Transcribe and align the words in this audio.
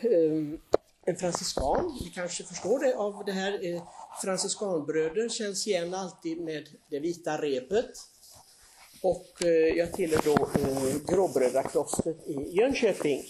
eh, 0.00 0.58
en 1.04 1.16
franciskan, 1.16 1.98
ni 2.04 2.10
kanske 2.10 2.44
förstår 2.44 2.78
det 2.78 2.94
av 2.96 3.22
det 3.26 3.32
här. 3.32 3.74
Eh, 3.74 3.82
franciskanbröder 4.22 5.28
känns 5.28 5.66
igen 5.66 5.94
alltid 5.94 6.40
med 6.40 6.68
det 6.90 6.98
vita 6.98 7.42
repet. 7.42 7.90
Och 9.02 9.42
eh, 9.44 9.48
jag 9.48 9.92
tillhör 9.92 10.22
då 10.24 10.32
eh, 10.32 11.14
Gråbrödraklostret 11.14 12.28
i 12.28 12.56
Jönköping. 12.58 13.22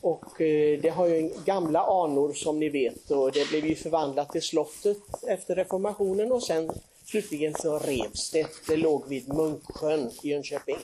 Och 0.00 0.40
eh, 0.40 0.80
det 0.80 0.88
har 0.88 1.06
ju 1.06 1.30
gamla 1.44 1.80
anor 1.80 2.32
som 2.32 2.58
ni 2.58 2.68
vet 2.68 3.10
och 3.10 3.32
det 3.32 3.48
blev 3.48 3.66
ju 3.66 3.74
förvandlat 3.74 4.32
till 4.32 4.42
slottet 4.42 4.98
efter 5.28 5.54
reformationen 5.54 6.32
och 6.32 6.42
sen 6.42 6.70
slutligen 7.04 7.54
så 7.54 7.78
revs 7.78 8.30
det. 8.30 8.46
Det 8.68 8.76
låg 8.76 9.08
vid 9.08 9.28
Munksjön 9.28 10.10
i 10.22 10.28
Jönköping. 10.28 10.78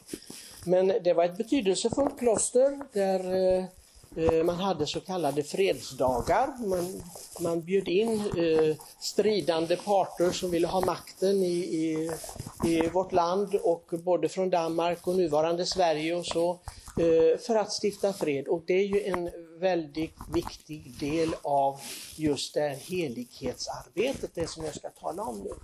Men 0.64 0.92
det 1.04 1.12
var 1.12 1.24
ett 1.24 1.36
betydelsefullt 1.36 2.18
kloster 2.18 2.78
där 2.92 3.20
Eh, 4.16 4.44
man 4.44 4.56
hade 4.56 4.86
så 4.86 5.00
kallade 5.00 5.42
fredsdagar. 5.42 6.66
Man, 6.66 7.02
man 7.40 7.60
bjöd 7.62 7.88
in 7.88 8.20
eh, 8.20 8.76
stridande 9.00 9.76
parter 9.76 10.30
som 10.30 10.50
ville 10.50 10.66
ha 10.66 10.80
makten 10.80 11.42
i, 11.42 11.58
i, 11.58 12.10
i, 12.64 12.88
vårt 12.88 13.12
land 13.12 13.54
och 13.54 13.90
både 13.92 14.28
från 14.28 14.50
Danmark 14.50 15.06
och 15.06 15.16
nuvarande 15.16 15.66
Sverige 15.66 16.14
och 16.14 16.26
så 16.26 16.50
eh, 16.98 17.38
för 17.38 17.56
att 17.56 17.72
stifta 17.82 18.12
fred. 18.12 18.48
Och 18.48 18.62
det 18.66 18.74
är 18.74 18.86
ju 18.86 19.02
en 19.02 19.30
väldigt 19.58 20.16
viktig 20.34 20.94
del 21.00 21.34
av 21.42 21.80
just 22.16 22.54
det 22.54 22.60
här 22.60 22.76
helighetsarbetet, 22.76 24.30
det 24.34 24.50
som 24.50 24.64
jag 24.64 24.74
ska 24.74 24.90
tala 24.90 25.22
om 25.22 25.38
nu. 25.38 25.54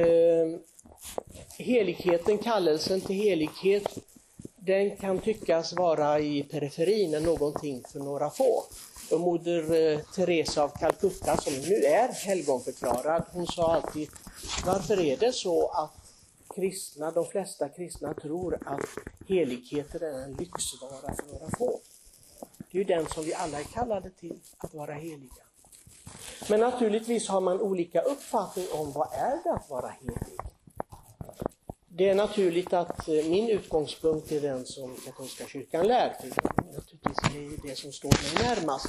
Eh, 0.00 0.58
heligheten, 1.58 2.38
kallelsen 2.38 3.00
till 3.00 3.16
helighet 3.16 3.98
den 4.66 4.96
kan 4.96 5.18
tyckas 5.18 5.72
vara 5.72 6.20
i 6.20 6.42
periferin, 6.42 7.22
någonting 7.22 7.82
för 7.92 7.98
några 7.98 8.30
få. 8.30 8.64
Och 9.10 9.20
moder 9.20 9.92
eh, 9.92 9.98
Teresa 10.14 10.62
av 10.62 10.68
Calcutta, 10.68 11.36
som 11.36 11.52
nu 11.52 11.74
är 11.74 12.08
helgonförklarad, 12.08 13.24
hon 13.32 13.46
sa 13.46 13.74
alltid, 13.74 14.08
varför 14.66 15.00
är 15.00 15.16
det 15.16 15.32
så 15.32 15.68
att 15.68 15.90
kristna, 16.54 17.10
de 17.10 17.24
flesta 17.24 17.68
kristna 17.68 18.14
tror 18.14 18.58
att 18.66 18.80
heligheter 19.28 20.00
är 20.00 20.24
en 20.24 20.32
lyxvara 20.32 21.14
för 21.14 21.32
några 21.32 21.56
få? 21.58 21.80
Det 22.70 22.78
är 22.78 22.78
ju 22.78 22.84
den 22.84 23.06
som 23.06 23.24
vi 23.24 23.34
alla 23.34 23.60
är 23.60 23.64
kallade 23.64 24.10
till, 24.10 24.38
att 24.58 24.74
vara 24.74 24.94
heliga. 24.94 25.44
Men 26.48 26.60
naturligtvis 26.60 27.28
har 27.28 27.40
man 27.40 27.60
olika 27.60 28.00
uppfattning 28.00 28.66
om 28.72 28.92
vad 28.92 29.08
är 29.12 29.42
det 29.44 29.52
att 29.52 29.70
vara 29.70 29.88
helig. 29.88 30.43
Det 31.96 32.08
är 32.08 32.14
naturligt 32.14 32.72
att 32.72 33.08
eh, 33.08 33.14
min 33.14 33.48
utgångspunkt 33.48 34.32
är 34.32 34.40
den 34.40 34.66
som 34.66 34.96
katolska 35.04 35.46
kyrkan 35.46 35.86
lär. 35.86 36.16
Naturligtvis 36.74 37.18
är 37.36 37.62
det 37.62 37.68
det 37.68 37.76
som 37.76 37.92
står 37.92 38.08
mig 38.08 38.48
närmast. 38.48 38.88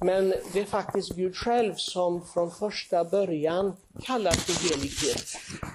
Men 0.00 0.34
det 0.52 0.60
är 0.60 0.64
faktiskt 0.64 1.16
Gud 1.16 1.36
själv 1.36 1.74
som 1.74 2.26
från 2.26 2.50
första 2.50 3.04
början 3.04 3.76
kallar 4.02 4.32
till 4.32 4.70
helighet. 4.70 5.24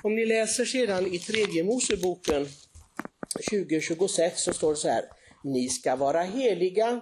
Om 0.03 0.15
ni 0.15 0.25
läser 0.25 0.65
sedan 0.65 1.07
i 1.07 1.19
tredje 1.19 1.63
Moseboken 1.63 2.47
20.26 3.51 4.31
så 4.35 4.53
står 4.53 4.69
det 4.69 4.75
så 4.75 4.89
här. 4.89 5.05
Ni 5.43 5.69
ska 5.69 5.95
vara 5.95 6.21
heliga 6.21 7.01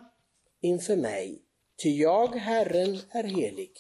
inför 0.62 0.96
mig, 0.96 1.42
ty 1.84 1.90
jag, 1.90 2.36
Herren, 2.36 3.00
är 3.10 3.24
helig. 3.24 3.72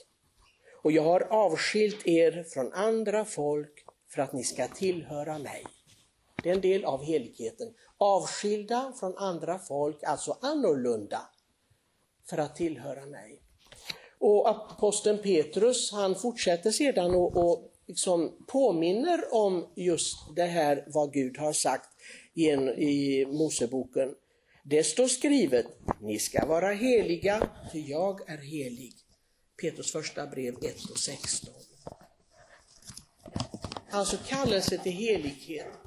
Och 0.83 0.91
jag 0.91 1.03
har 1.03 1.21
avskilt 1.21 2.07
er 2.07 2.45
från 2.53 2.73
andra 2.73 3.25
folk 3.25 3.85
för 4.13 4.21
att 4.21 4.33
ni 4.33 4.43
ska 4.43 4.67
tillhöra 4.67 5.39
mig. 5.39 5.65
Det 6.43 6.49
är 6.49 6.53
en 6.53 6.61
del 6.61 6.85
av 6.85 7.03
heligheten. 7.03 7.73
Avskilda 7.97 8.93
från 8.99 9.17
andra 9.17 9.59
folk, 9.59 10.03
alltså 10.03 10.37
annorlunda, 10.41 11.21
för 12.29 12.37
att 12.37 12.55
tillhöra 12.55 13.05
mig. 13.05 13.41
Och 14.19 14.49
aposteln 14.49 15.17
Petrus 15.17 15.91
han 15.91 16.15
fortsätter 16.15 16.71
sedan 16.71 17.15
och, 17.15 17.37
och 17.37 17.73
liksom 17.87 18.45
påminner 18.47 19.33
om 19.33 19.67
just 19.75 20.17
det 20.35 20.45
här 20.45 20.83
vad 20.87 21.13
Gud 21.13 21.37
har 21.37 21.53
sagt 21.53 21.89
i, 22.33 22.49
en, 22.49 22.69
i 22.69 23.25
Moseboken. 23.25 24.15
Det 24.63 24.83
står 24.83 25.07
skrivet, 25.07 25.65
ni 26.01 26.19
ska 26.19 26.45
vara 26.45 26.73
heliga, 26.73 27.49
för 27.71 27.89
jag 27.89 28.29
är 28.29 28.37
helig. 28.37 28.93
Petrus 29.61 29.91
första 29.91 30.27
brev 30.27 30.53
1 30.53 30.89
och 30.91 30.97
16. 30.99 31.53
Alltså 33.89 34.17
kallelse 34.27 34.77
till 34.77 34.91
helighet. 34.91 35.82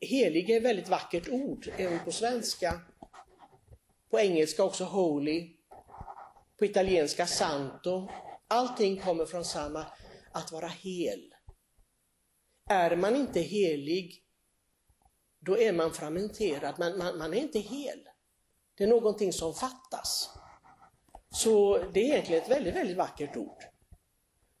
Helig 0.00 0.50
är 0.50 0.56
ett 0.56 0.62
väldigt 0.62 0.88
vackert 0.88 1.28
ord, 1.28 1.68
även 1.76 2.04
på 2.04 2.12
svenska. 2.12 2.80
På 4.10 4.20
engelska 4.20 4.64
också 4.64 4.84
holy. 4.84 5.56
På 6.58 6.64
italienska 6.64 7.26
santo. 7.26 8.08
Allting 8.48 9.00
kommer 9.00 9.26
från 9.26 9.44
samma, 9.44 9.86
att 10.32 10.52
vara 10.52 10.66
hel. 10.66 11.34
Är 12.70 12.96
man 12.96 13.16
inte 13.16 13.40
helig, 13.40 14.22
då 15.38 15.58
är 15.58 15.72
man 15.72 15.92
fragmenterad, 15.92 16.78
man, 16.78 16.98
man, 16.98 17.18
man 17.18 17.34
är 17.34 17.38
inte 17.38 17.58
hel. 17.58 18.08
Det 18.74 18.84
är 18.84 18.88
någonting 18.88 19.32
som 19.32 19.54
fattas. 19.54 20.30
Så 21.30 21.78
det 21.78 22.00
är 22.00 22.04
egentligen 22.04 22.42
ett 22.42 22.50
väldigt, 22.50 22.74
väldigt 22.74 22.96
vackert 22.96 23.36
ord. 23.36 23.64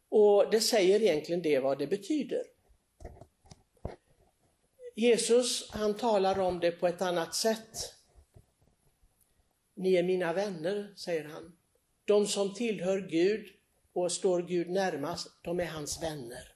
Och 0.08 0.50
det 0.50 0.60
säger 0.60 1.02
egentligen 1.02 1.42
det 1.42 1.60
vad 1.60 1.78
det 1.78 1.86
betyder. 1.86 2.42
Jesus 4.98 5.70
han 5.70 5.94
talar 5.94 6.38
om 6.38 6.60
det 6.60 6.70
på 6.70 6.86
ett 6.86 7.02
annat 7.02 7.34
sätt. 7.34 7.94
Ni 9.74 9.94
är 9.94 10.02
mina 10.02 10.32
vänner, 10.32 10.92
säger 10.96 11.24
han. 11.24 11.56
De 12.04 12.26
som 12.26 12.54
tillhör 12.54 13.00
Gud 13.00 13.46
och 13.92 14.12
står 14.12 14.42
Gud 14.42 14.70
närmast, 14.70 15.28
de 15.42 15.60
är 15.60 15.66
hans 15.66 16.02
vänner. 16.02 16.52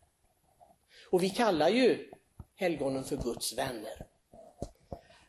Och 1.11 1.23
vi 1.23 1.31
kallar 1.31 1.69
ju 1.69 2.11
helgonen 2.55 3.05
för 3.05 3.17
Guds 3.17 3.59
vänner. 3.59 4.07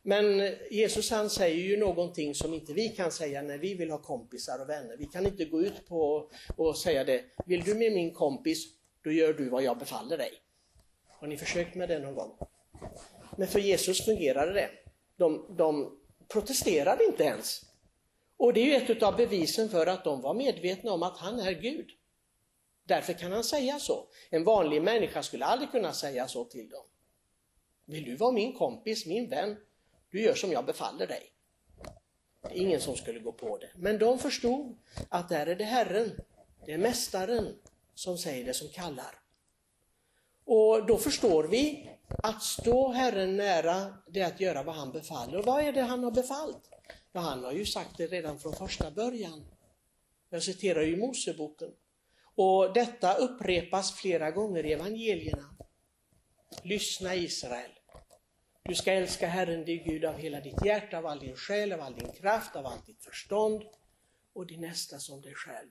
Men 0.02 0.56
Jesus 0.72 1.12
han 1.12 1.30
säger 1.30 1.64
ju 1.64 1.78
någonting 1.78 2.36
som 2.36 2.54
inte 2.54 2.74
vi 2.74 2.90
kan 2.90 3.12
säga 3.12 3.42
när 3.42 3.58
vi 3.58 3.74
vill 3.74 3.92
ha 3.92 3.98
kompisar 3.98 4.62
och 4.62 4.70
vänner. 4.70 4.98
Vi 4.98 5.06
kan 5.06 5.26
inte 5.26 5.46
gå 5.46 5.62
ut 5.62 5.88
på 5.88 6.32
och 6.56 6.78
säga 6.78 7.04
det, 7.04 7.24
vill 7.46 7.64
du 7.64 7.76
med 7.76 7.94
min 7.94 8.14
kompis, 8.14 8.66
då 9.04 9.12
gör 9.12 9.34
du 9.34 9.50
vad 9.50 9.64
jag 9.64 9.78
befaller 9.78 10.18
dig. 10.18 10.32
Har 11.08 11.28
ni 11.28 11.38
försökt 11.38 11.76
med 11.76 11.90
det 11.90 12.00
någon 12.00 12.16
gång? 12.16 12.38
Men 13.38 13.48
för 13.48 13.60
Jesus 13.60 14.06
fungerade 14.06 14.54
det. 14.54 14.70
De, 15.18 15.56
de 15.58 16.00
protesterade 16.28 17.06
inte 17.06 17.24
ens. 17.24 17.62
Och 18.38 18.54
det 18.54 18.62
är 18.62 18.66
ju 18.66 18.76
ett 18.76 19.04
av 19.04 19.16
bevisen 19.16 19.70
för 19.70 19.88
att 19.88 20.04
de 20.04 20.22
var 20.22 20.34
medvetna 20.34 20.92
om 20.92 21.04
att 21.04 21.18
han 21.18 21.40
är 21.40 21.52
Gud. 21.52 21.90
Därför 22.84 23.14
kan 23.14 23.32
han 23.32 23.44
säga 23.44 23.80
så. 23.80 24.08
En 24.30 24.44
vanlig 24.44 24.82
människa 24.82 25.24
skulle 25.24 25.46
aldrig 25.46 25.72
kunna 25.72 25.94
säga 25.94 26.28
så 26.28 26.46
till 26.46 26.70
dem. 26.70 26.86
Vill 27.86 28.06
du 28.06 28.16
vara 28.16 28.32
min 28.32 28.54
kompis, 28.54 29.06
min 29.06 29.30
vän? 29.30 29.58
Du 30.10 30.22
gör 30.22 30.34
som 30.34 30.52
jag 30.52 30.66
befaller 30.66 31.08
dig. 31.08 31.32
Det 32.42 32.58
är 32.58 32.62
ingen 32.62 32.82
som 32.82 32.96
skulle 32.96 33.20
gå 33.20 33.32
på 33.32 33.58
det. 33.58 33.70
Men 33.76 33.98
de 33.98 34.20
förstod 34.20 34.78
att 35.10 35.30
där 35.30 35.48
är 35.48 35.56
det 35.56 35.64
Herren, 35.64 36.12
det 36.66 36.72
är 36.72 36.78
Mästaren 36.78 37.56
som 37.96 38.18
säger 38.18 38.46
det, 38.46 38.54
som 38.54 38.70
kallar. 38.70 39.20
Och 40.46 40.86
då 40.86 40.98
förstår 40.98 41.44
vi 41.44 41.90
att 42.24 42.44
stå 42.44 42.92
Herren 42.92 43.38
nära, 43.38 43.94
det 44.08 44.20
är 44.20 44.28
att 44.28 44.40
göra 44.40 44.64
vad 44.64 44.76
han 44.76 44.92
befaller. 44.92 45.38
Och 45.38 45.46
vad 45.46 45.64
är 45.64 45.72
det 45.72 45.82
han 45.82 46.04
har 46.04 46.12
befallt? 46.12 46.70
Ja, 47.12 47.20
han 47.20 47.44
har 47.44 47.52
ju 47.52 47.66
sagt 47.66 47.98
det 47.98 48.08
redan 48.08 48.40
från 48.40 48.54
första 48.54 48.92
början. 48.92 49.46
Jag 50.30 50.44
citerar 50.44 50.82
ju 50.82 50.98
Moseboken. 50.98 51.72
Och 52.36 52.74
detta 52.74 53.14
upprepas 53.14 53.94
flera 53.94 54.32
gånger 54.32 54.66
i 54.66 54.74
evangelierna. 54.74 55.56
Lyssna 56.64 57.16
Israel. 57.16 57.72
Du 58.64 58.76
ska 58.76 58.94
älska 58.94 59.28
Herren 59.28 59.66
din 59.66 59.84
Gud 59.84 60.06
av 60.06 60.18
hela 60.18 60.42
ditt 60.42 60.66
hjärta, 60.66 60.98
av 60.98 61.06
all 61.06 61.20
din 61.20 61.36
själ, 61.36 61.74
av 61.74 61.82
all 61.82 61.96
din 61.96 62.12
kraft, 62.12 62.56
av 62.56 62.66
allt 62.66 62.86
ditt 62.86 63.04
förstånd 63.04 63.64
och 64.34 64.48
din 64.48 64.62
nästa 64.62 65.00
som 65.00 65.22
dig 65.22 65.34
själv. 65.34 65.70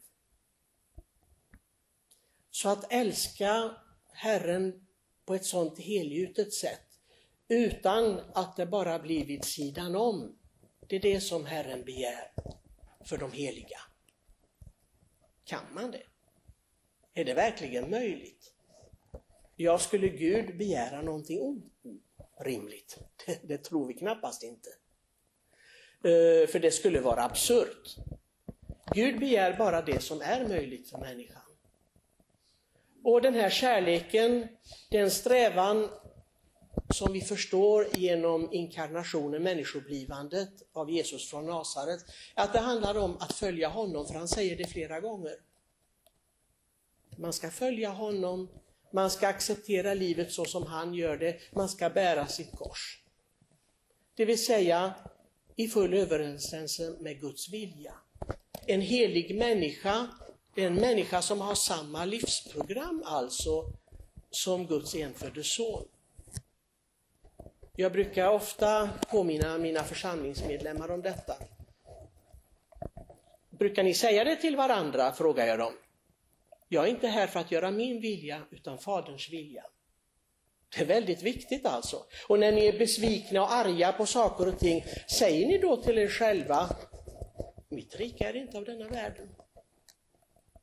Så 2.51 2.69
att 2.69 2.93
älska 2.93 3.75
Herren 4.13 4.87
på 5.25 5.35
ett 5.35 5.45
sådant 5.45 5.79
helgjutet 5.79 6.53
sätt 6.53 6.81
utan 7.49 8.21
att 8.35 8.57
det 8.57 8.67
bara 8.67 8.99
blir 8.99 9.25
vid 9.25 9.45
sidan 9.45 9.97
om. 9.97 10.39
Det 10.87 10.97
är 10.97 11.01
det 11.01 11.21
som 11.21 11.47
Herren 11.47 11.85
begär 11.85 12.33
för 13.05 13.19
de 13.19 13.33
heliga. 13.33 13.81
Kan 15.45 15.75
man 15.75 15.91
det? 15.91 16.03
Är 17.15 17.25
det 17.25 17.35
verkligen 17.35 17.91
möjligt? 17.91 18.55
Ja, 19.57 19.79
skulle 19.79 20.09
Gud 20.09 20.57
begära 20.57 21.03
någonting 21.03 21.63
orimligt? 22.37 22.99
Det, 23.27 23.41
det 23.49 23.59
tror 23.59 23.87
vi 23.87 23.95
knappast 23.95 24.43
inte. 24.43 24.71
Eh, 26.05 26.49
för 26.49 26.59
det 26.59 26.71
skulle 26.71 27.01
vara 27.01 27.25
absurt. 27.25 27.97
Gud 28.95 29.21
begär 29.21 29.59
bara 29.59 29.83
det 29.83 30.03
som 30.03 30.21
är 30.21 30.49
möjligt 30.49 30.91
för 30.91 30.99
människan. 30.99 31.40
Och 33.05 33.23
den 33.23 33.35
här 33.35 33.51
kärleken, 33.51 34.49
den 34.91 35.11
strävan 35.11 35.89
som 36.95 37.13
vi 37.13 37.21
förstår 37.21 37.87
genom 37.95 38.53
inkarnationen, 38.53 39.43
människoblivandet 39.43 40.51
av 40.73 40.91
Jesus 40.91 41.31
från 41.31 41.47
Nasaret, 41.47 42.01
att 42.35 42.53
det 42.53 42.59
handlar 42.59 42.99
om 42.99 43.17
att 43.21 43.33
följa 43.33 43.69
honom, 43.69 44.07
för 44.07 44.15
han 44.15 44.29
säger 44.29 44.57
det 44.57 44.67
flera 44.67 45.01
gånger. 45.01 45.35
Man 47.17 47.33
ska 47.33 47.51
följa 47.51 47.91
honom, 47.91 48.49
man 48.93 49.11
ska 49.11 49.29
acceptera 49.29 49.95
livet 49.95 50.33
så 50.33 50.45
som 50.45 50.67
han 50.67 50.95
gör 50.95 51.17
det, 51.17 51.37
man 51.53 51.69
ska 51.69 51.91
bära 51.91 52.27
sitt 52.27 52.53
kors. 52.53 53.03
Det 54.15 54.25
vill 54.25 54.45
säga 54.45 54.95
i 55.57 55.69
full 55.69 55.95
överensstämmelse 55.95 56.97
med 57.01 57.21
Guds 57.21 57.53
vilja. 57.53 57.95
En 58.67 58.81
helig 58.81 59.39
människa, 59.39 60.09
en 60.55 60.75
människa 60.75 61.23
som 61.23 61.41
har 61.41 61.55
samma 61.55 62.05
livsprogram 62.05 63.03
alltså 63.07 63.73
som 64.31 64.67
Guds 64.67 64.95
enfödde 64.95 65.45
son. 65.45 65.85
Jag 67.77 67.93
brukar 67.93 68.29
ofta 68.29 68.91
påminna 69.11 69.59
mina 69.59 69.85
församlingsmedlemmar 69.85 70.91
om 70.91 71.03
detta. 71.03 71.35
Brukar 73.51 73.83
ni 73.83 73.95
säga 73.95 74.25
det 74.25 74.37
till 74.37 74.57
varandra, 74.57 75.13
frågar 75.13 75.47
jag 75.47 75.59
dem. 75.59 75.73
Jag 76.69 76.85
är 76.85 76.89
inte 76.89 77.09
här 77.09 77.27
för 77.27 77.41
att 77.41 77.51
göra 77.51 77.71
min 77.71 78.01
vilja, 78.01 78.43
utan 78.51 78.79
Faderns 78.79 79.31
vilja. 79.31 79.65
Det 80.77 80.83
är 80.83 80.87
väldigt 80.87 81.23
viktigt 81.23 81.67
alltså. 81.67 82.05
Och 82.29 82.39
när 82.39 82.53
ni 82.53 82.67
är 82.67 82.79
besvikna 82.79 83.43
och 83.43 83.53
arga 83.53 83.93
på 83.93 84.07
saker 84.07 84.49
och 84.49 84.59
ting, 84.59 84.85
säger 85.19 85.47
ni 85.47 85.59
då 85.59 85.77
till 85.77 85.99
er 85.99 86.09
själva, 86.09 86.77
mitt 87.69 87.97
rike 87.97 88.29
är 88.29 88.37
inte 88.37 88.59
av 88.59 88.65
denna 88.65 88.89
världen. 88.89 89.29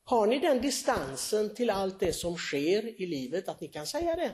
Har 0.10 0.28
ni 0.28 0.40
den 0.40 0.62
distansen 0.62 1.56
till 1.56 1.70
allt 1.70 2.00
det 2.00 2.14
som 2.14 2.38
sker 2.38 3.02
i 3.02 3.06
livet 3.06 3.50
att 3.50 3.62
ni 3.62 3.68
kan 3.68 3.88
säga 3.88 4.16
det? 4.16 4.34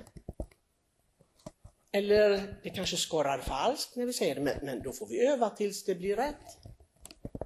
Eller 1.91 2.55
det 2.63 2.69
kanske 2.69 2.97
skorrar 2.97 3.39
falskt 3.39 3.95
när 3.95 4.05
vi 4.05 4.13
säger 4.13 4.35
det, 4.35 4.41
men, 4.41 4.57
men 4.61 4.83
då 4.83 4.91
får 4.91 5.07
vi 5.07 5.27
öva 5.27 5.49
tills 5.49 5.83
det 5.83 5.95
blir 5.95 6.15
rätt. 6.15 6.57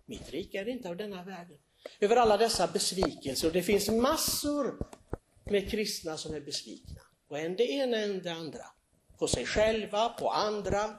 Mitt 0.06 0.30
rike 0.30 0.60
är 0.60 0.68
inte 0.68 0.90
av 0.90 0.98
denna 0.98 1.24
världen. 1.24 1.58
Över 2.00 2.16
alla 2.16 2.38
dessa 2.38 2.68
besvikelser, 2.68 3.48
och 3.48 3.54
det 3.54 3.64
finns 3.64 3.90
massor 3.90 4.88
med 5.44 5.72
kristna 5.72 6.18
som 6.18 6.36
är 6.36 6.42
besvikna. 6.42 7.02
Och 7.28 7.40
än 7.40 7.56
det 7.56 7.72
ena 7.72 7.98
än 7.98 8.22
det 8.22 8.34
andra. 8.34 8.66
På 9.18 9.28
sig 9.28 9.46
själva, 9.46 10.10
på 10.10 10.30
andra, 10.30 10.96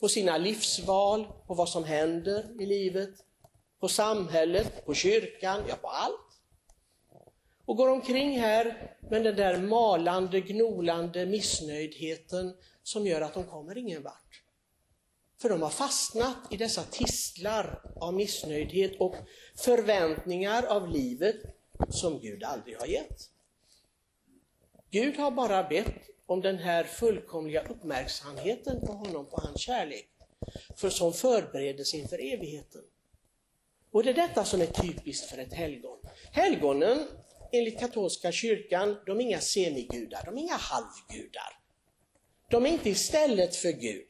på 0.00 0.08
sina 0.08 0.38
livsval, 0.38 1.26
på 1.46 1.54
vad 1.54 1.68
som 1.68 1.84
händer 1.84 2.62
i 2.62 2.66
livet, 2.66 3.14
på 3.80 3.88
samhället, 3.88 4.86
på 4.86 4.94
kyrkan, 4.94 5.62
ja 5.68 5.76
på 5.76 5.88
allt. 5.88 6.27
Och 7.68 7.76
går 7.76 7.88
omkring 7.88 8.40
här 8.40 8.96
med 9.10 9.24
den 9.24 9.36
där 9.36 9.58
malande, 9.58 10.40
gnolande 10.40 11.26
missnöjdheten 11.26 12.56
som 12.82 13.06
gör 13.06 13.20
att 13.20 13.34
de 13.34 13.44
kommer 13.44 13.78
ingen 13.78 14.02
vart. 14.02 14.42
För 15.40 15.48
de 15.48 15.62
har 15.62 15.70
fastnat 15.70 16.36
i 16.50 16.56
dessa 16.56 16.82
tistlar 16.82 17.80
av 18.00 18.14
missnöjdhet 18.14 19.00
och 19.00 19.14
förväntningar 19.56 20.62
av 20.62 20.88
livet 20.88 21.36
som 21.90 22.20
Gud 22.20 22.44
aldrig 22.44 22.76
har 22.78 22.86
gett. 22.86 23.30
Gud 24.90 25.16
har 25.16 25.30
bara 25.30 25.68
bett 25.68 26.08
om 26.26 26.40
den 26.40 26.58
här 26.58 26.84
fullkomliga 26.84 27.62
uppmärksamheten 27.62 28.86
på 28.86 28.92
honom, 28.92 29.26
på 29.26 29.40
hans 29.40 29.60
kärlek, 29.60 30.08
för 30.76 30.90
som 30.90 31.12
förberedelse 31.12 31.96
inför 31.96 32.32
evigheten. 32.32 32.82
Och 33.90 34.02
det 34.02 34.10
är 34.10 34.14
detta 34.14 34.44
som 34.44 34.60
är 34.60 34.66
typiskt 34.66 35.30
för 35.30 35.38
ett 35.38 35.52
helgon. 35.52 35.98
Helgonen, 36.32 37.06
enligt 37.52 37.80
katolska 37.80 38.32
kyrkan, 38.32 38.96
de 39.06 39.20
är 39.20 39.24
inga 39.24 39.40
semigudar, 39.40 40.22
de 40.24 40.38
är 40.38 40.40
inga 40.40 40.56
halvgudar. 40.56 41.58
De 42.50 42.66
är 42.66 42.70
inte 42.70 42.90
istället 42.90 43.56
för 43.56 43.72
Gud. 43.72 44.06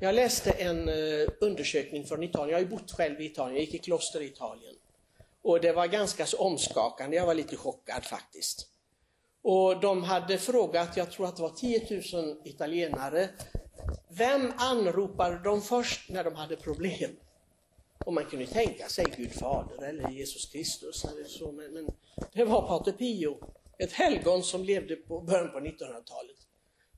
Jag 0.00 0.14
läste 0.14 0.50
en 0.50 0.88
eh, 0.88 1.28
undersökning 1.40 2.04
från 2.04 2.22
Italien, 2.22 2.50
jag 2.50 2.56
har 2.56 2.62
ju 2.62 2.76
bott 2.76 2.92
själv 2.92 3.20
i 3.20 3.24
Italien, 3.24 3.56
jag 3.56 3.64
gick 3.64 3.74
i 3.74 3.78
kloster 3.78 4.20
i 4.20 4.26
Italien. 4.26 4.74
Och 5.42 5.60
det 5.60 5.72
var 5.72 5.86
ganska 5.86 6.26
så 6.26 6.38
omskakande, 6.38 7.16
jag 7.16 7.26
var 7.26 7.34
lite 7.34 7.56
chockad 7.56 8.04
faktiskt. 8.04 8.68
Och 9.42 9.80
de 9.80 10.02
hade 10.02 10.38
frågat, 10.38 10.96
jag 10.96 11.10
tror 11.10 11.26
att 11.26 11.36
det 11.36 11.42
var 11.42 11.50
10 11.50 12.02
000 12.12 12.36
italienare, 12.44 13.28
vem 14.08 14.52
anropade 14.56 15.38
de 15.38 15.62
först 15.62 16.10
när 16.10 16.24
de 16.24 16.34
hade 16.34 16.56
problem? 16.56 17.10
Och 18.06 18.12
man 18.12 18.24
kunde 18.24 18.46
tänka 18.46 18.88
sig 18.88 19.04
Gud 19.16 19.32
fader 19.32 19.88
eller 19.88 20.10
Jesus 20.10 20.46
Kristus 20.46 21.04
eller 21.04 21.24
så, 21.24 21.52
men, 21.52 21.72
men 21.72 21.86
det 22.32 22.44
var 22.44 22.62
Pater 22.62 22.92
Pio, 22.92 23.38
ett 23.78 23.92
helgon 23.92 24.42
som 24.42 24.64
levde 24.64 24.96
på 24.96 25.20
början 25.20 25.52
på 25.52 25.58
1900-talet. 25.58 26.36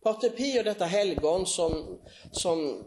Pater 0.02 0.28
Pio, 0.28 0.62
detta 0.62 0.84
helgon 0.84 1.46
som, 1.46 2.00
som 2.32 2.84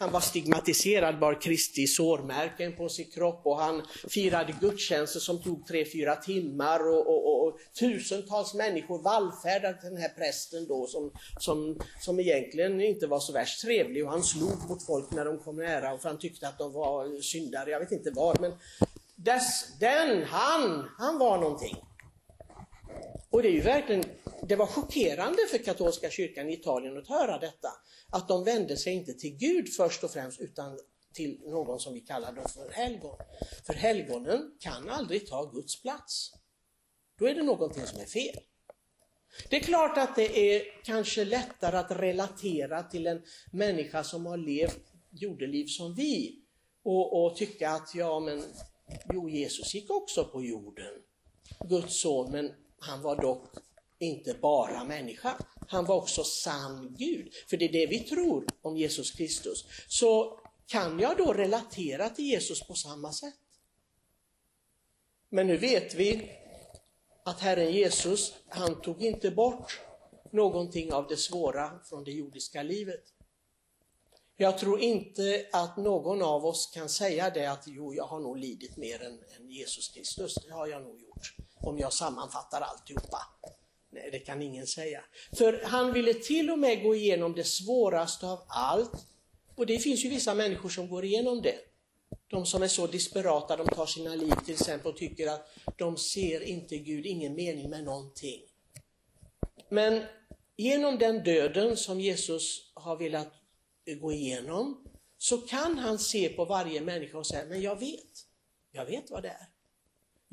han 0.00 0.12
var 0.12 0.20
stigmatiserad, 0.20 1.18
bar 1.18 1.40
Kristi 1.40 1.86
sårmärken 1.86 2.76
på 2.76 2.88
sin 2.88 3.10
kropp 3.10 3.40
och 3.44 3.56
han 3.56 3.82
firade 4.08 4.54
gudstjänster 4.60 5.20
som 5.20 5.42
tog 5.42 5.66
tre, 5.66 5.84
fyra 5.84 6.16
timmar 6.16 6.88
och, 6.88 7.06
och, 7.06 7.46
och, 7.46 7.58
tusentals 7.78 8.54
människor 8.54 9.02
vallfärdade 9.02 9.80
till 9.80 9.90
den 9.90 9.98
här 10.00 10.08
prästen 10.08 10.66
då 10.68 10.86
som, 10.86 11.10
som, 11.38 11.80
som 12.00 12.20
egentligen 12.20 12.80
inte 12.80 13.06
var 13.06 13.20
så 13.20 13.32
värst 13.32 13.60
trevlig 13.60 14.04
och 14.04 14.10
han 14.10 14.22
slog 14.22 14.68
mot 14.68 14.86
folk 14.86 15.10
när 15.10 15.24
de 15.24 15.38
kom 15.38 15.56
nära 15.56 15.92
och 15.92 16.02
för 16.02 16.08
han 16.08 16.18
tyckte 16.18 16.48
att 16.48 16.58
de 16.58 16.72
var 16.72 17.20
syndare, 17.22 17.70
jag 17.70 17.80
vet 17.80 17.92
inte 17.92 18.10
vad. 18.10 18.40
Men 18.40 18.52
dess, 19.16 19.78
den, 19.80 20.22
han, 20.24 20.88
han 20.98 21.18
var 21.18 21.38
någonting. 21.38 21.76
Och 23.30 23.42
det 23.42 23.48
är 23.48 23.52
ju 23.52 23.60
verkligen, 23.60 24.04
det 24.50 24.56
var 24.56 24.66
chockerande 24.66 25.46
för 25.50 25.58
katolska 25.58 26.10
kyrkan 26.10 26.48
i 26.48 26.52
Italien 26.52 26.98
att 26.98 27.08
höra 27.08 27.38
detta. 27.38 27.68
Att 28.10 28.28
de 28.28 28.44
vände 28.44 28.76
sig 28.76 28.92
inte 28.92 29.12
till 29.12 29.36
Gud 29.36 29.72
först 29.74 30.04
och 30.04 30.10
främst 30.10 30.40
utan 30.40 30.78
till 31.12 31.40
någon 31.44 31.80
som 31.80 31.94
vi 31.94 32.00
kallar 32.00 32.32
då 32.32 32.48
för 32.48 32.70
helgon. 32.70 33.18
För 33.66 33.74
helgonen 33.74 34.56
kan 34.60 34.88
aldrig 34.88 35.26
ta 35.26 35.44
Guds 35.44 35.82
plats. 35.82 36.32
Då 37.18 37.28
är 37.28 37.34
det 37.34 37.42
någonting 37.42 37.86
som 37.86 38.00
är 38.00 38.04
fel. 38.04 38.40
Det 39.50 39.56
är 39.56 39.60
klart 39.60 39.98
att 39.98 40.16
det 40.16 40.56
är 40.56 40.62
kanske 40.84 41.24
lättare 41.24 41.76
att 41.76 41.90
relatera 41.90 42.82
till 42.82 43.06
en 43.06 43.22
människa 43.52 44.04
som 44.04 44.26
har 44.26 44.36
levt 44.36 44.92
jordeliv 45.10 45.66
som 45.66 45.94
vi 45.94 46.42
och, 46.84 47.24
och 47.24 47.36
tycka 47.36 47.70
att 47.70 47.94
ja 47.94 48.20
men 48.20 48.44
jo 49.12 49.28
Jesus 49.28 49.74
gick 49.74 49.90
också 49.90 50.24
på 50.24 50.42
jorden, 50.42 50.94
Guds 51.68 52.00
son, 52.02 52.30
men 52.30 52.52
han 52.78 53.02
var 53.02 53.22
dock 53.22 53.44
inte 54.00 54.34
bara 54.34 54.84
människa, 54.84 55.36
han 55.68 55.84
var 55.84 55.96
också 55.96 56.24
sann 56.24 56.96
Gud. 56.98 57.32
För 57.50 57.56
det 57.56 57.64
är 57.64 57.72
det 57.72 57.86
vi 57.86 58.00
tror 58.00 58.46
om 58.62 58.76
Jesus 58.76 59.10
Kristus. 59.10 59.64
Så 59.88 60.40
kan 60.66 61.00
jag 61.00 61.16
då 61.16 61.32
relatera 61.32 62.10
till 62.10 62.24
Jesus 62.24 62.66
på 62.66 62.74
samma 62.74 63.12
sätt? 63.12 63.34
Men 65.28 65.46
nu 65.46 65.56
vet 65.56 65.94
vi 65.94 66.30
att 67.24 67.40
Herren 67.40 67.72
Jesus, 67.72 68.34
han 68.48 68.80
tog 68.80 69.02
inte 69.02 69.30
bort 69.30 69.80
någonting 70.30 70.92
av 70.92 71.06
det 71.06 71.16
svåra 71.16 71.80
från 71.84 72.04
det 72.04 72.12
jordiska 72.12 72.62
livet. 72.62 73.04
Jag 74.36 74.58
tror 74.58 74.80
inte 74.80 75.46
att 75.52 75.76
någon 75.76 76.22
av 76.22 76.46
oss 76.46 76.70
kan 76.74 76.88
säga 76.88 77.30
det 77.30 77.46
att 77.46 77.64
jo, 77.66 77.94
jag 77.94 78.04
har 78.04 78.20
nog 78.20 78.36
lidit 78.36 78.76
mer 78.76 79.02
än, 79.02 79.18
än 79.36 79.50
Jesus 79.50 79.88
Kristus. 79.88 80.34
Det 80.34 80.52
har 80.52 80.66
jag 80.66 80.82
nog 80.82 81.00
gjort, 81.00 81.34
om 81.54 81.78
jag 81.78 81.92
sammanfattar 81.92 82.60
alltihopa. 82.60 83.18
Nej, 83.92 84.08
det 84.12 84.18
kan 84.18 84.42
ingen 84.42 84.66
säga. 84.66 85.04
För 85.32 85.60
han 85.64 85.92
ville 85.92 86.14
till 86.14 86.50
och 86.50 86.58
med 86.58 86.82
gå 86.82 86.94
igenom 86.94 87.34
det 87.34 87.44
svåraste 87.44 88.26
av 88.26 88.40
allt. 88.48 89.06
Och 89.54 89.66
det 89.66 89.78
finns 89.78 90.04
ju 90.04 90.08
vissa 90.08 90.34
människor 90.34 90.68
som 90.68 90.88
går 90.88 91.04
igenom 91.04 91.42
det. 91.42 91.58
De 92.30 92.46
som 92.46 92.62
är 92.62 92.68
så 92.68 92.86
desperata, 92.86 93.56
de 93.56 93.66
tar 93.66 93.86
sina 93.86 94.14
liv 94.14 94.34
till 94.44 94.54
exempel 94.54 94.92
och 94.92 94.98
tycker 94.98 95.26
att 95.28 95.48
de 95.78 95.96
ser 95.96 96.40
inte 96.40 96.78
Gud, 96.78 97.06
ingen 97.06 97.34
mening 97.34 97.70
med 97.70 97.84
någonting. 97.84 98.40
Men 99.68 100.04
genom 100.56 100.98
den 100.98 101.24
döden 101.24 101.76
som 101.76 102.00
Jesus 102.00 102.72
har 102.74 102.96
velat 102.96 103.32
gå 104.00 104.12
igenom 104.12 104.84
så 105.18 105.38
kan 105.38 105.78
han 105.78 105.98
se 105.98 106.28
på 106.28 106.44
varje 106.44 106.80
människa 106.80 107.18
och 107.18 107.26
säga, 107.26 107.44
men 107.44 107.62
jag 107.62 107.80
vet, 107.80 108.26
jag 108.72 108.86
vet 108.86 109.10
vad 109.10 109.22
det 109.22 109.28
är. 109.28 109.49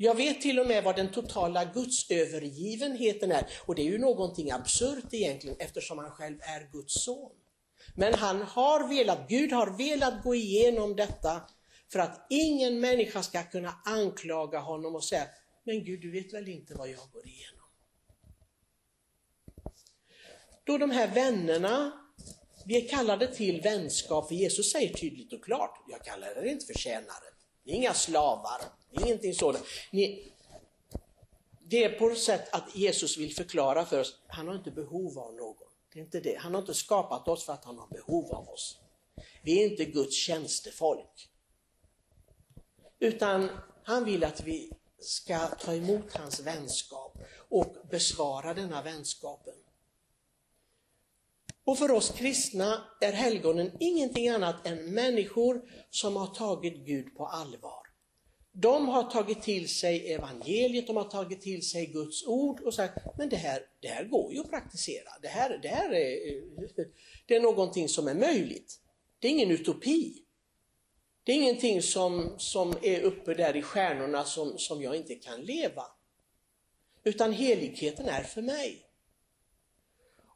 Jag 0.00 0.14
vet 0.14 0.40
till 0.40 0.58
och 0.58 0.66
med 0.66 0.84
vad 0.84 0.96
den 0.96 1.12
totala 1.12 1.64
gudsövergivenheten 1.64 3.32
är. 3.32 3.46
Och 3.66 3.74
det 3.74 3.82
är 3.82 3.90
ju 3.90 3.98
någonting 3.98 4.50
absurt 4.50 5.04
egentligen 5.12 5.56
eftersom 5.58 5.98
han 5.98 6.10
själv 6.10 6.38
är 6.40 6.72
Guds 6.72 7.04
son. 7.04 7.32
Men 7.94 8.14
han 8.14 8.42
har 8.42 8.88
velat, 8.88 9.28
Gud 9.28 9.52
har 9.52 9.70
velat 9.70 10.22
gå 10.22 10.34
igenom 10.34 10.96
detta 10.96 11.40
för 11.92 11.98
att 11.98 12.26
ingen 12.30 12.80
människa 12.80 13.22
ska 13.22 13.42
kunna 13.42 13.74
anklaga 13.84 14.58
honom 14.58 14.94
och 14.94 15.04
säga, 15.04 15.26
men 15.64 15.84
Gud 15.84 16.00
du 16.00 16.10
vet 16.10 16.34
väl 16.34 16.48
inte 16.48 16.74
vad 16.74 16.88
jag 16.88 17.10
går 17.12 17.26
igenom. 17.26 17.68
Då 20.64 20.78
de 20.78 20.90
här 20.90 21.14
vännerna, 21.14 21.92
vi 22.66 22.84
är 22.84 22.88
kallade 22.88 23.34
till 23.34 23.60
vänskap, 23.60 24.28
för 24.28 24.34
Jesus 24.34 24.72
säger 24.72 24.94
tydligt 24.94 25.32
och 25.32 25.44
klart, 25.44 25.84
jag 25.88 26.04
kallar 26.04 26.38
er 26.38 26.44
inte 26.44 26.66
för 26.66 26.74
tjänare, 26.74 27.24
ni 27.64 27.72
är 27.72 27.76
inga 27.76 27.94
slavar, 27.94 28.60
Ingenting 28.90 29.34
sådant. 29.34 29.64
Ni, 29.90 30.32
det 31.64 31.84
är 31.84 31.98
på 31.98 32.10
ett 32.10 32.18
sätt 32.18 32.54
att 32.54 32.76
Jesus 32.76 33.18
vill 33.18 33.34
förklara 33.34 33.84
för 33.84 34.00
oss, 34.00 34.18
han 34.26 34.48
har 34.48 34.54
inte 34.54 34.70
behov 34.70 35.18
av 35.18 35.34
någon. 35.34 35.68
Det 35.92 35.98
är 35.98 36.04
inte 36.04 36.20
det. 36.20 36.38
Han 36.38 36.54
har 36.54 36.60
inte 36.60 36.74
skapat 36.74 37.28
oss 37.28 37.44
för 37.44 37.52
att 37.52 37.64
han 37.64 37.78
har 37.78 37.88
behov 37.88 38.34
av 38.34 38.48
oss. 38.48 38.78
Vi 39.42 39.62
är 39.62 39.70
inte 39.70 39.84
Guds 39.84 40.16
tjänstefolk. 40.16 41.30
Utan 42.98 43.50
han 43.82 44.04
vill 44.04 44.24
att 44.24 44.40
vi 44.40 44.72
ska 44.98 45.46
ta 45.48 45.74
emot 45.74 46.12
hans 46.12 46.40
vänskap 46.40 47.18
och 47.48 47.76
besvara 47.90 48.54
denna 48.54 48.82
vänskapen. 48.82 49.54
Och 51.64 51.78
för 51.78 51.90
oss 51.90 52.10
kristna 52.10 52.84
är 53.00 53.12
helgonen 53.12 53.72
ingenting 53.80 54.28
annat 54.28 54.66
än 54.66 54.94
människor 54.94 55.62
som 55.90 56.16
har 56.16 56.26
tagit 56.26 56.86
Gud 56.86 57.16
på 57.16 57.26
allvar. 57.26 57.87
De 58.60 58.88
har 58.88 59.02
tagit 59.02 59.42
till 59.42 59.68
sig 59.68 60.12
evangeliet, 60.12 60.86
de 60.86 60.96
har 60.96 61.04
tagit 61.04 61.40
till 61.40 61.68
sig 61.68 61.86
Guds 61.86 62.26
ord 62.26 62.60
och 62.60 62.74
sagt, 62.74 62.98
men 63.18 63.28
det 63.28 63.36
här, 63.36 63.62
det 63.80 63.88
här 63.88 64.04
går 64.04 64.32
ju 64.32 64.40
att 64.40 64.50
praktisera. 64.50 65.08
Det 65.22 65.28
här, 65.28 65.58
det 65.62 65.68
här 65.68 65.92
är, 65.92 66.36
eh, 66.36 66.86
det 67.26 67.36
är 67.36 67.40
någonting 67.40 67.88
som 67.88 68.08
är 68.08 68.14
möjligt. 68.14 68.80
Det 69.18 69.28
är 69.28 69.32
ingen 69.32 69.50
utopi. 69.50 70.22
Det 71.24 71.32
är 71.32 71.36
ingenting 71.36 71.82
som, 71.82 72.34
som 72.38 72.74
är 72.82 73.00
uppe 73.00 73.34
där 73.34 73.56
i 73.56 73.62
stjärnorna 73.62 74.24
som, 74.24 74.58
som 74.58 74.82
jag 74.82 74.96
inte 74.96 75.14
kan 75.14 75.40
leva. 75.40 75.84
Utan 77.04 77.32
heligheten 77.32 78.08
är 78.08 78.22
för 78.22 78.42
mig. 78.42 78.82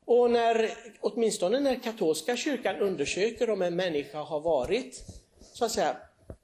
Och 0.05 0.31
när, 0.31 0.71
åtminstone 1.01 1.61
när 1.61 1.83
katolska 1.83 2.37
kyrkan 2.37 2.77
undersöker 2.77 3.51
om 3.51 3.63
en 3.63 3.77
människa 3.77 4.19
har 4.19 4.41
varit 4.41 5.05
så 5.53 5.65
att 5.65 5.73
säga 5.73 5.97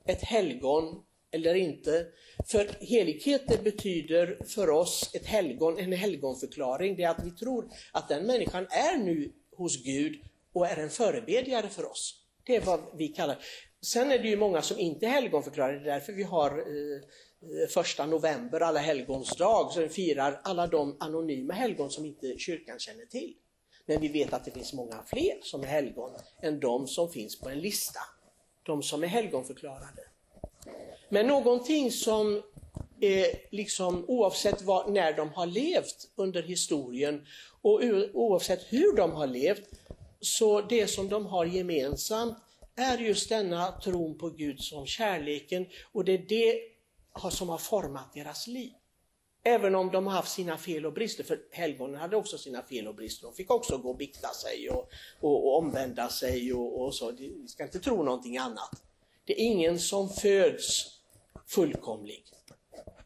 ett 0.04 0.23
helgon 0.23 1.04
eller 1.30 1.54
inte. 1.54 2.06
För 2.47 2.68
helighet 2.80 3.64
betyder 3.64 4.38
för 4.44 4.70
oss 4.70 5.11
ett 5.14 5.26
helgon, 5.26 5.78
en 5.78 5.92
helgonförklaring. 5.92 6.97
Det 6.97 7.02
är 7.02 7.11
att 7.11 7.25
vi 7.25 7.30
tror 7.30 7.70
att 7.92 8.08
den 8.08 8.26
människan 8.26 8.66
är 8.70 8.99
nu 8.99 9.32
hos 9.56 9.85
Gud 9.85 10.20
och 10.52 10.66
är 10.66 10.76
en 10.76 10.90
förebedjare 10.90 11.68
för 11.68 11.90
oss. 11.90 12.14
Det 12.44 12.56
är 12.56 12.61
vad 12.61 12.80
vi 12.94 13.08
kallar 13.08 13.38
Sen 13.80 14.12
är 14.12 14.18
det 14.18 14.28
ju 14.28 14.37
många 14.37 14.62
som 14.62 14.78
inte 14.78 15.06
är 15.06 15.11
helgonförklarade, 15.11 15.78
det 15.78 15.90
är 15.90 15.94
därför 15.94 16.12
vi 16.12 16.23
har 16.23 16.50
eh, 16.50 16.97
eh 17.62 17.68
första 17.68 18.06
november, 18.06 18.61
alla 18.61 18.80
helgons 18.80 19.37
dag, 19.37 19.73
så 19.73 19.80
vi 19.80 19.88
firar 19.88 20.40
alla 20.44 20.66
de 20.66 20.97
anonyma 21.00 21.54
helgon 21.54 21.90
som 21.90 22.04
inte 22.04 22.38
kyrkan 22.38 22.78
känner 22.78 23.06
till. 23.06 23.35
Men 23.87 24.00
vi 24.00 24.08
vet 24.08 24.32
att 24.32 24.44
det 24.44 24.50
finns 24.50 24.73
många 24.73 25.02
fler 25.06 25.38
som 25.42 25.62
är 25.62 25.66
helgon 25.66 26.11
än 26.42 26.61
de 26.61 26.87
som 26.87 27.11
finns 27.11 27.40
på 27.40 27.49
en 27.49 27.58
lista. 27.58 28.00
De 28.62 28.82
som 28.82 29.02
är 29.02 29.06
helgonförklarade. 29.06 30.07
Men 31.08 31.26
någonting 31.26 31.92
som 31.92 32.42
är 33.00 33.26
liksom 33.50 34.04
oavsett 34.08 34.62
vad, 34.62 34.92
när 34.92 35.12
de 35.12 35.28
har 35.28 35.46
levt 35.46 36.10
under 36.16 36.42
historien 36.42 37.26
och 37.62 37.80
oavsett 38.12 38.72
hur 38.72 38.96
de 38.96 39.12
har 39.12 39.26
levt, 39.26 39.70
så 40.20 40.60
det 40.60 40.87
som 40.87 41.08
de 41.08 41.26
har 41.26 41.44
gemensamt 41.44 42.38
är 42.76 42.98
just 42.98 43.28
denna 43.28 43.72
tron 43.72 44.18
på 44.18 44.30
Gud 44.30 44.60
som 44.60 44.87
kärleken 44.87 45.66
och 45.92 46.04
det 46.04 46.12
är 46.12 46.26
det 46.28 46.60
som 47.30 47.48
har 47.48 47.58
format 47.58 48.12
deras 48.14 48.46
liv. 48.46 48.72
Även 49.44 49.75
om 49.75 49.90
de 49.90 50.06
har 50.06 50.14
haft 50.14 50.32
sina 50.32 50.58
fel 50.58 50.87
och 50.87 50.92
brister, 50.92 51.25
för 51.25 51.40
helgonen 51.50 52.00
hade 52.00 52.16
också 52.16 52.38
sina 52.38 52.62
fel 52.62 52.88
och 52.88 52.94
brister. 52.94 53.26
De 53.26 53.34
fick 53.34 53.50
också 53.50 53.78
gå 53.78 53.90
och 53.90 53.96
bikta 53.96 54.28
sig 54.28 54.70
och, 54.70 54.88
och, 55.20 55.46
och 55.46 55.58
omvända 55.58 56.08
sig 56.08 56.52
och, 56.52 56.80
och 56.80 56.94
så. 56.94 57.12
Vi 57.12 57.48
ska 57.48 57.64
inte 57.64 57.78
tro 57.78 58.02
någonting 58.02 58.38
annat. 58.38 58.82
Det 59.28 59.40
är 59.40 59.44
ingen 59.44 59.78
som 59.78 60.08
föds 60.08 61.00
fullkomlig. 61.47 62.25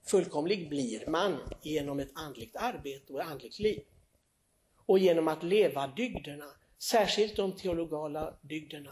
Fullkomlig 0.05 0.69
blir 0.69 1.07
man 1.07 1.39
genom 1.63 2.01
ett 2.01 2.11
andligt 2.15 2.57
arbete 2.57 3.13
och 3.13 3.21
ett 3.21 3.27
andligt 3.27 3.59
liv. 3.59 3.83
Och 4.87 4.99
genom 4.99 5.29
att 5.29 5.43
leva 5.43 5.87
dygderna, 5.87 6.45
särskilt 6.79 7.37
de 7.37 7.57
teologala 7.57 8.35
dygderna. 8.41 8.91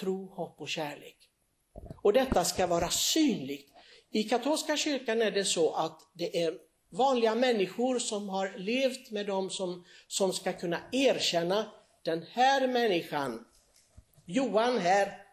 Tro, 0.00 0.26
hopp 0.26 0.60
och 0.60 0.68
kärlek. 0.68 1.16
Och 2.02 2.12
detta 2.12 2.44
ska 2.44 2.66
vara 2.66 2.88
synligt. 2.88 3.72
I 4.10 4.24
katolska 4.24 4.76
kyrkan 4.76 5.22
är 5.22 5.30
det 5.30 5.44
så 5.44 5.74
att 5.74 6.00
det 6.12 6.42
är 6.42 6.58
vanliga 6.90 7.34
människor 7.34 7.98
som 7.98 8.28
har 8.28 8.58
levt 8.58 9.10
med 9.10 9.26
dem 9.26 9.50
som, 9.50 9.84
som 10.08 10.32
ska 10.32 10.52
kunna 10.52 10.80
erkänna 10.92 11.66
den 12.02 12.22
här 12.32 12.68
människan, 12.68 13.44
Johan 14.26 14.78
här, 14.78 15.23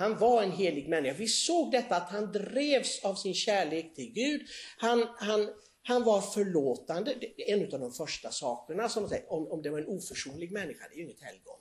han 0.00 0.18
var 0.18 0.42
en 0.42 0.52
helig 0.52 0.88
människa. 0.88 1.16
Vi 1.18 1.28
såg 1.28 1.72
detta 1.72 1.96
att 1.96 2.10
han 2.10 2.32
drevs 2.32 3.04
av 3.04 3.14
sin 3.14 3.34
kärlek 3.34 3.94
till 3.94 4.12
Gud. 4.12 4.46
Han, 4.76 5.08
han, 5.18 5.48
han 5.82 6.04
var 6.04 6.20
förlåtande. 6.20 7.14
Det 7.20 7.50
är 7.50 7.56
en 7.56 7.74
av 7.74 7.80
de 7.80 7.92
första 7.92 8.30
sakerna 8.30 8.88
som 8.88 9.08
säger, 9.08 9.32
om, 9.32 9.46
om 9.46 9.62
det 9.62 9.70
var 9.70 9.78
en 9.78 9.86
oförsonlig 9.86 10.52
människa, 10.52 10.88
det 10.88 10.94
är 10.94 10.96
ju 10.96 11.04
inget 11.04 11.22
helgon. 11.22 11.60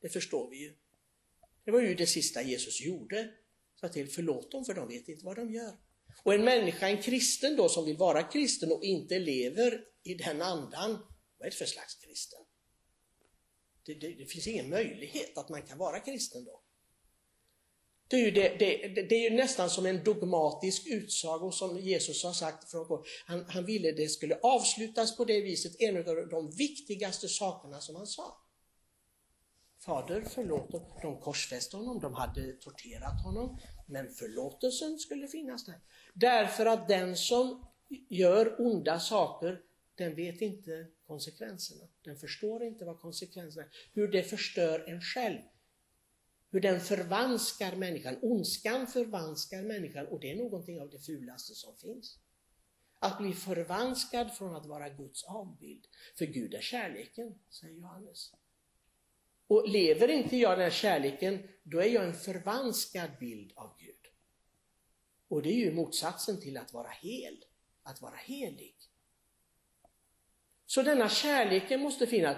Det 0.00 0.08
förstår 0.08 0.50
vi 0.50 0.56
ju. 0.56 0.74
Det 1.64 1.70
var 1.70 1.80
ju 1.80 1.94
det 1.94 2.06
sista 2.06 2.42
Jesus 2.42 2.80
gjorde. 2.80 3.30
Sa 3.80 3.88
till, 3.88 4.08
förlåt 4.08 4.50
dem 4.50 4.64
för 4.64 4.74
de 4.74 4.88
vet 4.88 5.08
inte 5.08 5.24
vad 5.24 5.36
de 5.36 5.52
gör. 5.52 5.72
Och 6.22 6.34
en 6.34 6.44
människa, 6.44 6.88
en 6.88 7.02
kristen 7.02 7.56
då 7.56 7.68
som 7.68 7.84
vill 7.84 7.96
vara 7.96 8.22
kristen 8.22 8.72
och 8.72 8.84
inte 8.84 9.18
lever 9.18 9.84
i 10.02 10.14
den 10.14 10.42
andan, 10.42 10.90
vad 11.38 11.46
är 11.46 11.50
det 11.50 11.56
för 11.56 11.64
slags 11.64 11.94
kristen? 11.94 12.40
Det, 13.86 13.94
det, 13.94 14.14
det 14.14 14.26
finns 14.26 14.46
ingen 14.46 14.70
möjlighet 14.70 15.38
att 15.38 15.48
man 15.48 15.62
kan 15.62 15.78
vara 15.78 16.00
kristen 16.00 16.44
då. 16.44 16.62
Det 18.10 18.16
är, 18.16 18.24
ju 18.24 18.30
det, 18.30 18.48
det, 18.58 19.02
det 19.08 19.14
är 19.14 19.30
ju 19.30 19.36
nästan 19.36 19.70
som 19.70 19.86
en 19.86 20.04
dogmatisk 20.04 20.86
utsago 20.86 21.50
som 21.50 21.78
Jesus 21.78 22.24
har 22.24 22.32
sagt. 22.32 22.70
Från, 22.70 23.04
han, 23.26 23.44
han 23.48 23.66
ville 23.66 23.92
det 23.92 24.08
skulle 24.08 24.38
avslutas 24.42 25.16
på 25.16 25.24
det 25.24 25.40
viset, 25.40 25.80
en 25.80 25.96
av 25.96 26.28
de 26.28 26.50
viktigaste 26.50 27.28
sakerna 27.28 27.80
som 27.80 27.96
han 27.96 28.06
sa. 28.06 28.38
Fader 29.84 30.24
förlåt 30.34 30.72
dem, 30.72 30.82
de 31.02 31.20
korsfäste 31.20 31.76
honom, 31.76 32.00
de 32.00 32.14
hade 32.14 32.52
torterat 32.52 33.24
honom, 33.24 33.58
men 33.86 34.08
förlåtelsen 34.08 34.98
skulle 34.98 35.28
finnas 35.28 35.64
där. 35.64 35.80
Därför 36.14 36.66
att 36.66 36.88
den 36.88 37.16
som 37.16 37.66
gör 38.08 38.60
onda 38.60 39.00
saker, 39.00 39.60
den 39.94 40.14
vet 40.14 40.40
inte 40.40 40.86
konsekvenserna. 41.06 41.84
Den 42.04 42.16
förstår 42.16 42.62
inte 42.64 42.84
vad 42.84 43.00
konsekvenserna 43.00 43.64
är, 43.64 43.70
hur 43.92 44.08
det 44.08 44.22
förstör 44.22 44.84
en 44.88 45.00
själv 45.00 45.38
hur 46.50 46.60
den 46.60 46.80
förvanskar 46.80 47.76
människan. 47.76 48.16
Ondskan 48.22 48.86
förvanskar 48.86 49.62
människan 49.62 50.06
och 50.06 50.20
det 50.20 50.30
är 50.30 50.36
någonting 50.36 50.80
av 50.80 50.90
det 50.90 50.98
fulaste 50.98 51.54
som 51.54 51.76
finns. 51.76 52.18
Att 52.98 53.18
bli 53.18 53.32
förvanskad 53.32 54.32
från 54.34 54.56
att 54.56 54.66
vara 54.66 54.88
Guds 54.88 55.24
avbild. 55.24 55.86
För 56.18 56.26
Gud 56.26 56.54
är 56.54 56.60
kärleken, 56.60 57.38
säger 57.50 57.74
Johannes. 57.74 58.32
Och 59.46 59.68
lever 59.68 60.08
inte 60.08 60.36
jag 60.36 60.58
den 60.58 60.70
kärleken, 60.70 61.48
då 61.62 61.80
är 61.80 61.88
jag 61.88 62.04
en 62.04 62.14
förvanskad 62.14 63.10
bild 63.20 63.52
av 63.56 63.76
Gud. 63.78 63.94
Och 65.28 65.42
det 65.42 65.48
är 65.48 65.58
ju 65.58 65.72
motsatsen 65.72 66.40
till 66.40 66.56
att 66.56 66.72
vara 66.72 66.88
hel, 66.88 67.44
att 67.82 68.02
vara 68.02 68.16
helig. 68.16 68.77
Så 70.70 70.82
denna 70.82 71.08
kärleken 71.08 71.80
måste 71.80 72.06
finnas. 72.06 72.36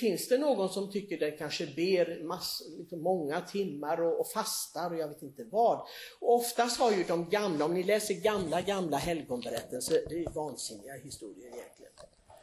Finns 0.00 0.28
det 0.28 0.38
någon 0.38 0.68
som 0.68 0.90
tycker 0.90 1.18
den 1.18 1.36
kanske 1.38 1.66
ber 1.66 2.24
mass, 2.24 2.62
liksom 2.78 3.02
många 3.02 3.40
timmar 3.40 4.00
och, 4.00 4.20
och 4.20 4.28
fastar 4.28 4.90
och 4.90 4.98
jag 4.98 5.08
vet 5.08 5.22
inte 5.22 5.44
vad. 5.44 5.86
Och 6.20 6.34
oftast 6.34 6.80
har 6.80 6.92
ju 6.92 7.04
de 7.04 7.28
gamla, 7.30 7.64
om 7.64 7.74
ni 7.74 7.82
läser 7.82 8.14
gamla, 8.14 8.60
gamla 8.60 8.96
helgonberättelser, 8.96 10.00
det 10.08 10.24
är 10.24 10.30
vansinniga 10.30 10.94
historier 10.94 11.46
egentligen. 11.46 11.92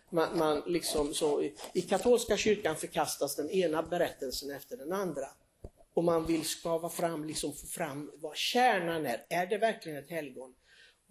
Man, 0.10 0.38
man 0.38 0.64
liksom 0.66 1.14
så, 1.14 1.44
I 1.74 1.82
katolska 1.82 2.38
kyrkan 2.38 2.76
förkastas 2.76 3.36
den 3.36 3.50
ena 3.50 3.84
berättelsen 3.84 4.52
efter 4.52 4.78
den 4.78 4.94
andra. 4.94 5.28
Och 5.94 6.04
man 6.04 6.26
vill 6.26 6.46
skava 6.46 6.90
fram, 6.90 7.26
liksom 7.26 7.54
få 7.54 7.68
fram 7.68 8.12
vad 8.16 8.36
kärnan 8.36 9.06
är. 9.06 9.26
Är 9.30 9.46
det 9.46 9.58
verkligen 9.58 9.98
ett 9.98 10.10
helgon? 10.10 10.54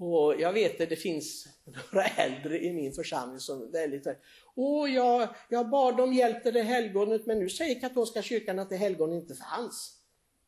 Och 0.00 0.40
jag 0.40 0.52
vet 0.52 0.80
att 0.80 0.88
det 0.88 0.96
finns 0.96 1.48
några 1.92 2.06
äldre 2.06 2.58
i 2.58 2.72
min 2.72 2.92
församling 2.92 3.40
som 3.40 3.70
väldigt 3.72 4.06
Åh, 4.54 4.94
jag, 4.94 5.28
jag 5.48 5.70
bad 5.70 6.00
om 6.00 6.12
hjälp 6.12 6.42
till 6.42 6.54
det 6.54 6.62
helgonet 6.62 7.26
men 7.26 7.38
nu 7.38 7.48
säger 7.48 7.80
katolska 7.80 8.22
kyrkan 8.22 8.58
att 8.58 8.70
det 8.70 8.76
helgon 8.76 9.12
inte 9.12 9.34
fanns. 9.34 9.96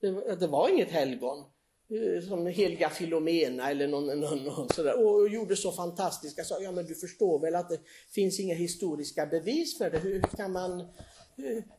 Det, 0.01 0.37
det 0.37 0.47
var 0.47 0.69
inget 0.69 0.91
helgon. 0.91 1.45
Eh, 1.91 2.29
som 2.29 2.47
heliga 2.47 2.91
Filomena 2.91 3.71
eller 3.71 3.89
någon, 3.89 4.21
någon, 4.21 4.45
någon 4.45 4.69
sådär. 4.69 5.07
Och 5.07 5.29
gjorde 5.29 5.57
så 5.57 5.73
fantastiska 5.73 6.45
saker. 6.45 6.65
Ja 6.65 6.73
men 6.73 6.87
du 6.87 6.95
förstår 6.95 7.39
väl 7.39 7.55
att 7.55 7.69
det 7.69 7.81
finns 8.15 8.41
inga 8.41 8.55
historiska 8.55 9.27
bevis 9.27 9.79
för 9.79 9.91
det. 9.91 9.99
Hur 9.99 10.21
kan 10.21 10.53
man 10.53 10.89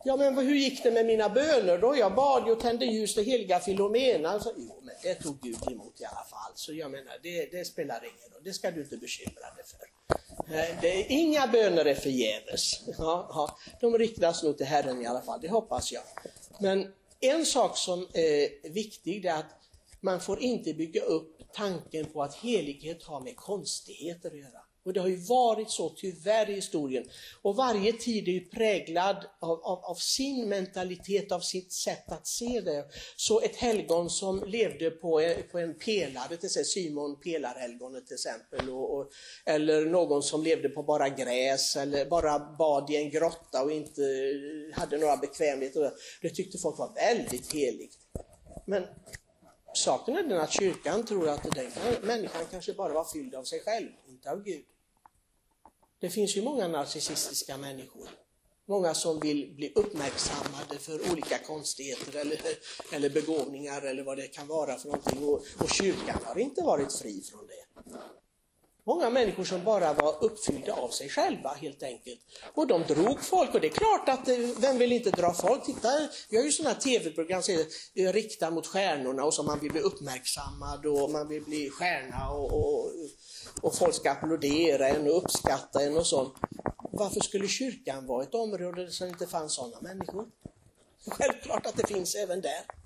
Ja 0.03 0.17
men 0.17 0.37
hur 0.37 0.55
gick 0.55 0.83
det 0.83 0.91
med 0.91 1.05
mina 1.05 1.29
böner 1.29 1.77
då? 1.77 1.95
Jag 1.97 2.15
bad 2.15 2.47
ju 2.47 2.51
och 2.51 2.59
tände 2.59 2.85
ljus 2.85 3.15
för 3.15 3.21
heliga 3.21 3.59
Filomena. 3.59 4.29
Alltså, 4.29 4.53
jo 4.57 4.81
men 4.81 4.95
det 5.03 5.15
tog 5.15 5.41
Gud 5.41 5.71
emot 5.71 6.01
i 6.01 6.05
alla 6.05 6.25
fall. 6.29 6.51
Så 6.55 6.73
jag 6.73 6.91
menar, 6.91 7.13
det, 7.23 7.45
det 7.51 7.65
spelar 7.65 7.95
ingen 7.97 8.33
roll. 8.33 8.43
Det 8.43 8.53
ska 8.53 8.71
du 8.71 8.81
inte 8.81 8.97
bekymra 8.97 9.53
dig 9.55 9.65
för. 9.65 9.79
Det 10.81 10.87
är, 10.87 11.05
inga 11.11 11.47
böner 11.47 11.85
är 11.85 11.95
förgäves. 11.95 12.81
Ja, 12.97 13.29
ja, 13.29 13.57
de 13.81 13.97
riktas 13.97 14.43
nog 14.43 14.57
till 14.57 14.65
Herren 14.65 15.01
i 15.01 15.05
alla 15.05 15.21
fall, 15.21 15.41
det 15.41 15.49
hoppas 15.49 15.91
jag. 15.91 16.03
Men 16.59 16.93
en 17.19 17.45
sak 17.45 17.77
som 17.77 18.07
är 18.13 18.69
viktig 18.69 19.25
är 19.25 19.33
att 19.33 19.45
man 19.99 20.21
får 20.21 20.39
inte 20.39 20.73
bygga 20.73 21.01
upp 21.01 21.39
tanken 21.53 22.05
på 22.05 22.23
att 22.23 22.35
helighet 22.35 23.03
har 23.03 23.19
med 23.19 23.35
konstigheter 23.35 24.31
att 24.31 24.37
göra. 24.37 24.61
Och 24.85 24.93
det 24.93 24.99
har 24.99 25.07
ju 25.07 25.15
varit 25.15 25.69
så 25.69 25.89
tyvärr 25.89 26.49
i 26.49 26.53
historien. 26.53 27.05
Och 27.41 27.55
varje 27.55 27.93
tid 27.93 28.27
är 28.27 28.31
ju 28.31 28.45
präglad 28.45 29.25
av, 29.39 29.51
av, 29.51 29.85
av, 29.85 29.95
sin 29.95 30.49
mentalitet, 30.49 31.31
av 31.31 31.39
sitt 31.39 31.73
sätt 31.73 32.11
att 32.11 32.27
se 32.27 32.61
det. 32.61 32.85
Så 33.15 33.41
ett 33.41 33.55
helgon 33.55 34.09
som 34.09 34.43
levde 34.47 34.91
på 34.91 35.19
en, 35.19 35.43
på 35.51 35.59
en 35.59 35.77
pelare, 35.77 36.37
till 36.37 36.45
exempel 36.45 36.65
Simon 36.65 37.19
pelarhelgonet 37.19 38.07
till 38.07 38.13
exempel, 38.13 38.69
och, 38.69 38.97
och, 38.97 39.11
eller 39.45 39.85
någon 39.85 40.23
som 40.23 40.43
levde 40.43 40.69
på 40.69 40.83
bara 40.83 41.09
gräs 41.09 41.75
eller 41.75 42.05
bara 42.05 42.39
bad 42.39 42.89
i 42.89 42.95
en 42.95 43.09
grotta 43.09 43.63
och 43.63 43.71
inte 43.71 44.01
hade 44.73 44.97
några 44.97 45.17
bekvämligheter. 45.17 45.91
Det 46.21 46.29
tyckte 46.29 46.57
folk 46.57 46.77
var 46.77 46.93
väldigt 46.93 47.53
heligt. 47.53 47.97
Men 48.65 48.83
saken 49.73 50.17
är 50.17 50.23
den 50.23 50.39
att 50.39 50.51
kyrkan 50.51 51.05
tror 51.05 51.29
att 51.29 51.55
den 51.55 51.71
människan 52.01 52.41
kanske 52.51 52.73
bara 52.73 52.93
var 52.93 53.05
fylld 53.13 53.35
av 53.35 53.43
sig 53.43 53.59
själv, 53.59 53.87
inte 54.07 54.31
av 54.31 54.43
Gud. 54.43 54.65
Det 56.03 56.09
finns 56.09 56.37
ju 56.37 56.41
många 56.41 56.67
narcissistiska 56.67 57.57
människor. 57.57 58.09
Många 58.67 58.93
som 58.93 59.19
vill 59.19 59.53
bli 59.55 59.71
uppmärksammade 59.75 60.77
för 60.79 61.11
olika 61.11 61.37
konstigheter 61.37 62.19
eller, 62.19 62.39
eller 62.93 63.09
begåvningar 63.09 63.81
eller 63.81 64.03
vad 64.03 64.17
det 64.17 64.27
kan 64.27 64.47
vara 64.47 64.77
för 64.77 64.87
någonting. 64.87 65.23
Och, 65.23 65.43
och 65.59 65.69
kyrkan 65.69 66.19
har 66.23 66.39
inte 66.39 66.61
varit 66.61 66.93
fri 66.93 67.21
från 67.21 67.47
det. 67.47 67.81
Många 68.85 69.09
människor 69.09 69.43
som 69.43 69.63
bara 69.63 69.93
var 69.93 70.23
uppfyllda 70.23 70.73
av 70.73 70.89
sig 70.89 71.09
själva 71.09 71.49
helt 71.49 71.83
enkelt. 71.83 72.19
Och 72.53 72.67
de 72.67 72.83
drog 72.83 73.21
folk 73.21 73.53
och 73.53 73.61
det 73.61 73.67
är 73.67 73.71
klart 73.71 74.09
att 74.09 74.27
eh, 74.27 74.37
vem 74.57 74.77
vill 74.77 74.91
inte 74.91 75.11
dra 75.11 75.33
folk? 75.33 75.65
Titta, 75.65 75.89
vi 76.29 76.37
har 76.37 76.43
ju 76.43 76.51
sådana 76.51 76.75
tv-program 76.75 77.41
som 77.41 77.53
är 77.53 77.65
eh, 78.07 78.13
riktade 78.13 78.51
mot 78.51 78.67
stjärnorna 78.67 79.23
och 79.23 79.33
som 79.33 79.45
man 79.45 79.59
vill 79.59 79.71
bli 79.71 79.81
uppmärksammad 79.81 80.85
och 80.85 81.11
man 81.11 81.27
vill 81.27 81.43
bli 81.43 81.69
stjärna 81.69 82.29
och, 82.29 82.53
och, 82.53 82.91
och 83.61 83.75
folk 83.75 83.95
ska 83.95 84.11
applådera 84.11 84.89
en 84.89 85.07
och 85.07 85.17
uppskatta 85.17 85.81
en 85.83 85.97
och 85.97 86.07
sånt. 86.07 86.33
Varför 86.91 87.19
skulle 87.19 87.47
kyrkan 87.47 88.07
vara 88.07 88.23
ett 88.23 88.33
område 88.33 88.85
där 88.85 88.99
det 88.99 89.09
inte 89.09 89.27
fanns 89.27 89.55
sådana 89.55 89.81
människor? 89.81 90.25
Självklart 91.07 91.65
att 91.65 91.77
det 91.77 91.87
finns 91.87 92.15
även 92.15 92.41
där. 92.41 92.82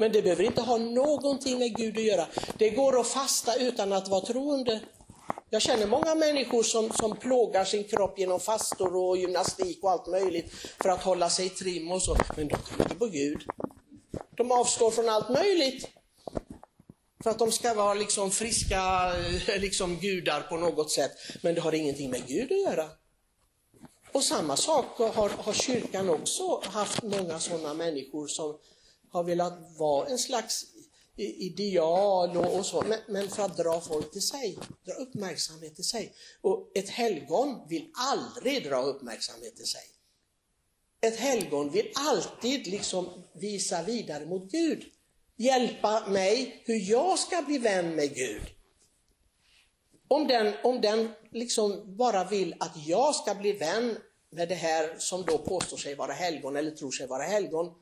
Men 0.00 0.12
det 0.12 0.22
behöver 0.22 0.44
inte 0.44 0.60
ha 0.60 0.76
någonting 0.78 1.58
med 1.58 1.76
Gud 1.76 1.98
att 1.98 2.04
göra. 2.04 2.26
Det 2.58 2.70
går 2.70 3.00
att 3.00 3.06
fasta 3.06 3.54
utan 3.56 3.92
att 3.92 4.08
vara 4.08 4.20
troende. 4.20 4.80
Jag 5.50 5.62
känner 5.62 5.86
många 5.86 6.14
människor 6.14 6.62
som, 6.62 6.90
som 6.90 7.16
plågar 7.16 7.64
sin 7.64 7.84
kropp 7.84 8.18
genom 8.18 8.40
fastor 8.40 8.96
och 8.96 9.16
gymnastik 9.16 9.78
och 9.84 9.90
allt 9.90 10.06
möjligt 10.06 10.52
för 10.82 10.88
att 10.88 11.02
hålla 11.02 11.30
sig 11.30 11.46
i 11.46 11.48
trim 11.48 11.92
och 11.92 12.02
så, 12.02 12.16
men 12.36 12.48
de 12.48 12.56
tror 12.56 12.82
inte 12.82 12.94
på 12.94 13.06
Gud. 13.06 13.42
De 14.36 14.52
avstår 14.52 14.90
från 14.90 15.08
allt 15.08 15.28
möjligt 15.28 15.88
för 17.22 17.30
att 17.30 17.38
de 17.38 17.52
ska 17.52 17.74
vara 17.74 17.94
liksom 17.94 18.30
friska 18.30 19.12
liksom 19.58 19.96
gudar 19.96 20.40
på 20.40 20.56
något 20.56 20.90
sätt, 20.90 21.12
men 21.42 21.54
det 21.54 21.60
har 21.60 21.74
ingenting 21.74 22.10
med 22.10 22.26
Gud 22.26 22.52
att 22.52 22.72
göra. 22.72 22.88
Och 24.12 24.22
samma 24.22 24.56
sak 24.56 24.98
har, 24.98 25.28
har 25.28 25.52
kyrkan 25.52 26.10
också 26.10 26.60
haft 26.64 27.02
många 27.02 27.38
sådana 27.38 27.74
människor 27.74 28.26
som 28.26 28.58
har 29.10 29.24
velat 29.24 29.58
vara 29.78 30.06
en 30.06 30.18
slags 30.18 30.66
ideal 31.16 32.36
och, 32.36 32.58
och 32.58 32.66
så, 32.66 32.82
men, 32.82 32.98
men, 33.08 33.28
för 33.28 33.42
att 33.42 33.56
dra 33.56 33.80
folk 33.80 34.12
till 34.12 34.22
sig, 34.22 34.58
dra 34.84 34.92
uppmärksamhet 34.92 35.74
till 35.74 35.84
sig. 35.84 36.14
Och 36.40 36.72
ett 36.74 36.88
helgon 36.88 37.68
vill 37.68 37.90
aldrig 37.94 38.64
dra 38.64 38.82
uppmärksamhet 38.82 39.56
till 39.56 39.66
sig. 39.66 39.82
Ett 41.00 41.16
helgon 41.16 41.70
vill 41.70 41.92
alltid 41.94 42.66
liksom 42.66 43.08
visa 43.32 43.82
vidare 43.82 44.26
mot 44.26 44.50
Gud. 44.50 44.84
Hjälpa 45.36 46.06
mig 46.08 46.62
hur 46.64 46.90
jag 46.90 47.18
ska 47.18 47.42
bli 47.42 47.58
vän 47.58 47.94
med 47.94 48.14
Gud. 48.14 48.42
Om 50.08 50.26
den, 50.26 50.54
om 50.64 50.80
den 50.80 51.08
liksom 51.30 51.96
bara 51.96 52.24
vill 52.24 52.54
att 52.60 52.86
jag 52.86 53.14
ska 53.14 53.34
bli 53.34 53.52
vän 53.52 53.96
med 54.30 54.48
det 54.48 54.54
här 54.54 54.94
som 54.98 55.24
då 55.24 55.38
påstår 55.38 55.76
sig 55.76 55.94
vara 55.94 56.12
helgon 56.12 56.56
eller 56.56 56.70
tror 56.70 56.90
sig 56.90 57.06
vara 57.06 57.22
helgon, 57.22 57.74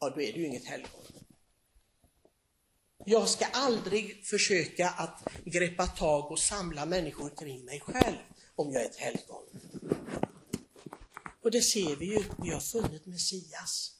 ja 0.00 0.10
då 0.10 0.20
är 0.20 0.32
det 0.32 0.38
ju 0.38 0.46
inget 0.46 0.64
helgon. 0.64 1.02
Jag 3.08 3.28
ska 3.28 3.44
aldrig 3.44 4.26
försöka 4.26 4.88
att 4.88 5.28
greppa 5.44 5.86
tag 5.86 6.30
och 6.30 6.38
samla 6.38 6.86
människor 6.86 7.30
kring 7.36 7.64
mig 7.64 7.80
själv 7.80 8.16
om 8.54 8.72
jag 8.72 8.82
är 8.82 8.86
ett 8.86 8.96
helgon. 8.96 9.44
Och 11.42 11.50
det 11.50 11.62
ser 11.62 11.96
vi 11.96 12.06
ju, 12.06 12.24
vi 12.42 12.50
har 12.50 12.60
funnit 12.60 13.06
Messias. 13.06 13.92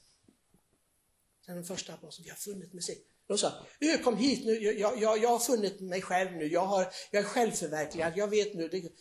Den 1.46 1.64
första 1.64 1.94
aposteln, 1.94 2.24
vi 2.24 2.30
har 2.30 2.36
funnit 2.36 2.72
Messias. 2.72 2.98
De 3.26 3.38
sa, 3.38 3.66
kom 4.04 4.16
hit 4.16 4.46
nu, 4.46 4.52
jag, 4.52 4.98
jag, 4.98 5.18
jag 5.18 5.28
har 5.28 5.38
funnit 5.38 5.80
mig 5.80 6.02
själv 6.02 6.32
nu, 6.32 6.46
jag, 6.46 6.66
har, 6.66 6.92
jag 7.10 7.24
är 7.24 7.26
självförverkligad, 7.26 8.12
jag 8.16 8.28
vet 8.28 8.54
nu. 8.54 8.68
Det... 8.68 8.92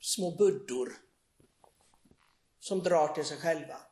Små 0.00 0.36
buddor 0.36 0.92
som 2.60 2.82
drar 2.82 3.14
till 3.14 3.24
sig 3.24 3.36
själva. 3.36 3.87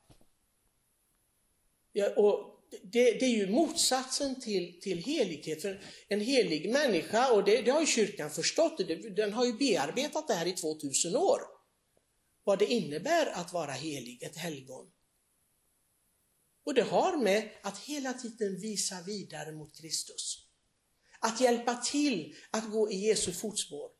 Ja, 1.98 2.10
och 2.16 2.66
det, 2.82 3.12
det, 3.12 3.24
är 3.24 3.36
ju 3.36 3.50
motsatsen 3.50 4.40
till, 4.40 4.80
till 4.80 4.98
helighet. 4.98 5.62
För 5.62 5.80
en 6.08 6.20
helig 6.20 6.72
människa, 6.72 7.32
och 7.32 7.44
det, 7.44 7.62
det 7.62 7.70
har 7.70 7.80
ju 7.80 7.86
kyrkan 7.86 8.30
förstått, 8.30 8.80
den 9.16 9.32
har 9.32 9.44
ju 9.44 9.52
bearbetat 9.52 10.28
det 10.28 10.34
här 10.34 10.46
i 10.46 10.52
2000 10.52 11.16
år. 11.16 11.40
Vad 12.44 12.58
det 12.58 12.66
innebär 12.66 13.26
att 13.26 13.52
vara 13.52 13.72
helig, 13.72 14.22
ett 14.22 14.36
helgon. 14.36 14.86
Och 16.64 16.74
det 16.74 16.82
har 16.82 17.16
med 17.16 17.50
att 17.62 17.78
hela 17.78 18.12
tiden 18.12 18.60
visa 18.60 19.02
vidare 19.06 19.52
mot 19.52 19.80
Kristus. 19.80 20.46
Att 21.18 21.40
hjälpa 21.40 21.74
till 21.74 22.34
att 22.50 22.70
gå 22.70 22.90
i 22.90 22.96
Jesu 22.96 23.32
fotspår. 23.32 23.90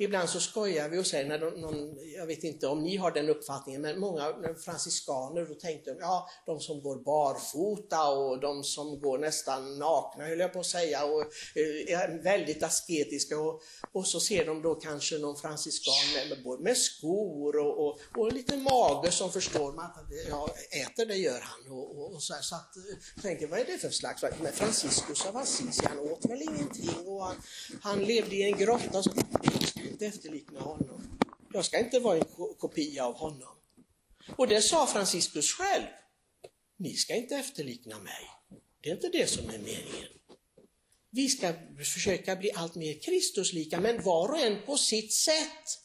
Ibland 0.00 0.28
så 0.28 0.40
skojar 0.40 0.88
vi 0.88 0.98
och 0.98 1.06
säger, 1.06 1.28
när 1.28 1.38
någon, 1.38 1.96
jag 2.16 2.26
vet 2.26 2.44
inte 2.44 2.66
om 2.66 2.82
ni 2.82 2.96
har 2.96 3.10
den 3.10 3.28
uppfattningen, 3.28 3.82
men 3.82 4.00
många 4.00 4.34
franciskaner 4.64 5.44
då 5.44 5.54
tänkte 5.54 5.94
de, 5.94 6.00
ja, 6.00 6.28
de 6.46 6.60
som 6.60 6.82
går 6.82 6.96
barfota 6.96 8.08
och 8.08 8.40
de 8.40 8.64
som 8.64 9.00
går 9.00 9.18
nästan 9.18 9.78
nakna 9.78 10.24
höll 10.24 10.38
jag 10.38 10.52
på 10.52 10.60
att 10.60 10.66
säga 10.66 11.04
och 11.04 11.20
eh, 11.20 12.00
är 12.00 12.22
väldigt 12.22 12.62
asketiska 12.62 13.38
och, 13.38 13.62
och 13.92 14.06
så 14.06 14.20
ser 14.20 14.46
de 14.46 14.62
då 14.62 14.74
kanske 14.74 15.18
någon 15.18 15.36
franciskan 15.36 15.94
med, 16.14 16.60
med 16.60 16.76
skor 16.76 17.56
och, 17.56 17.86
och, 17.86 18.00
och 18.16 18.32
lite 18.32 18.56
mage 18.56 19.10
som 19.10 19.32
förstår 19.32 19.72
man 19.72 19.84
att 19.84 20.06
ja, 20.30 20.48
äter 20.70 21.06
det 21.06 21.16
gör 21.16 21.40
han. 21.40 21.72
Och, 21.72 21.98
och, 21.98 22.14
och 22.14 22.22
så, 22.22 22.34
här, 22.34 22.42
så 22.42 22.54
att, 22.54 22.76
eh, 22.76 23.22
tänker, 23.22 23.46
vad 23.46 23.58
är 23.58 23.64
det 23.64 23.78
för 23.78 23.90
slags, 23.90 24.22
men 24.42 24.52
Franciscus 24.52 25.26
av 25.26 25.36
Assisi 25.36 25.82
han 25.84 25.98
åt 25.98 26.24
väl 26.24 26.42
ingenting 26.42 27.06
och 27.06 27.24
han, 27.24 27.36
han 27.80 28.04
levde 28.04 28.36
i 28.36 28.42
en 28.42 28.58
grotta. 28.58 29.02
Så, 29.02 29.10
inte 30.04 30.16
efterlikna 30.16 30.60
honom. 30.60 31.18
Jag 31.52 31.64
ska 31.64 31.78
inte 31.78 32.00
vara 32.00 32.18
en 32.18 32.24
kopia 32.58 33.06
av 33.06 33.14
honom. 33.14 33.56
Och 34.36 34.48
det 34.48 34.62
sa 34.62 34.86
Franciscus 34.86 35.52
själv. 35.52 35.86
Ni 36.76 36.94
ska 36.94 37.14
inte 37.14 37.34
efterlikna 37.34 37.98
mig. 37.98 38.30
Det 38.80 38.90
är 38.90 38.94
inte 38.94 39.08
det 39.08 39.26
som 39.30 39.44
är 39.44 39.58
meningen. 39.58 40.08
Vi 41.10 41.28
ska 41.28 41.54
försöka 41.94 42.36
bli 42.36 42.52
allt 42.52 42.74
mer 42.74 43.00
Kristuslika, 43.02 43.80
men 43.80 44.02
var 44.02 44.28
och 44.28 44.38
en 44.38 44.62
på 44.66 44.76
sitt 44.76 45.12
sätt. 45.12 45.80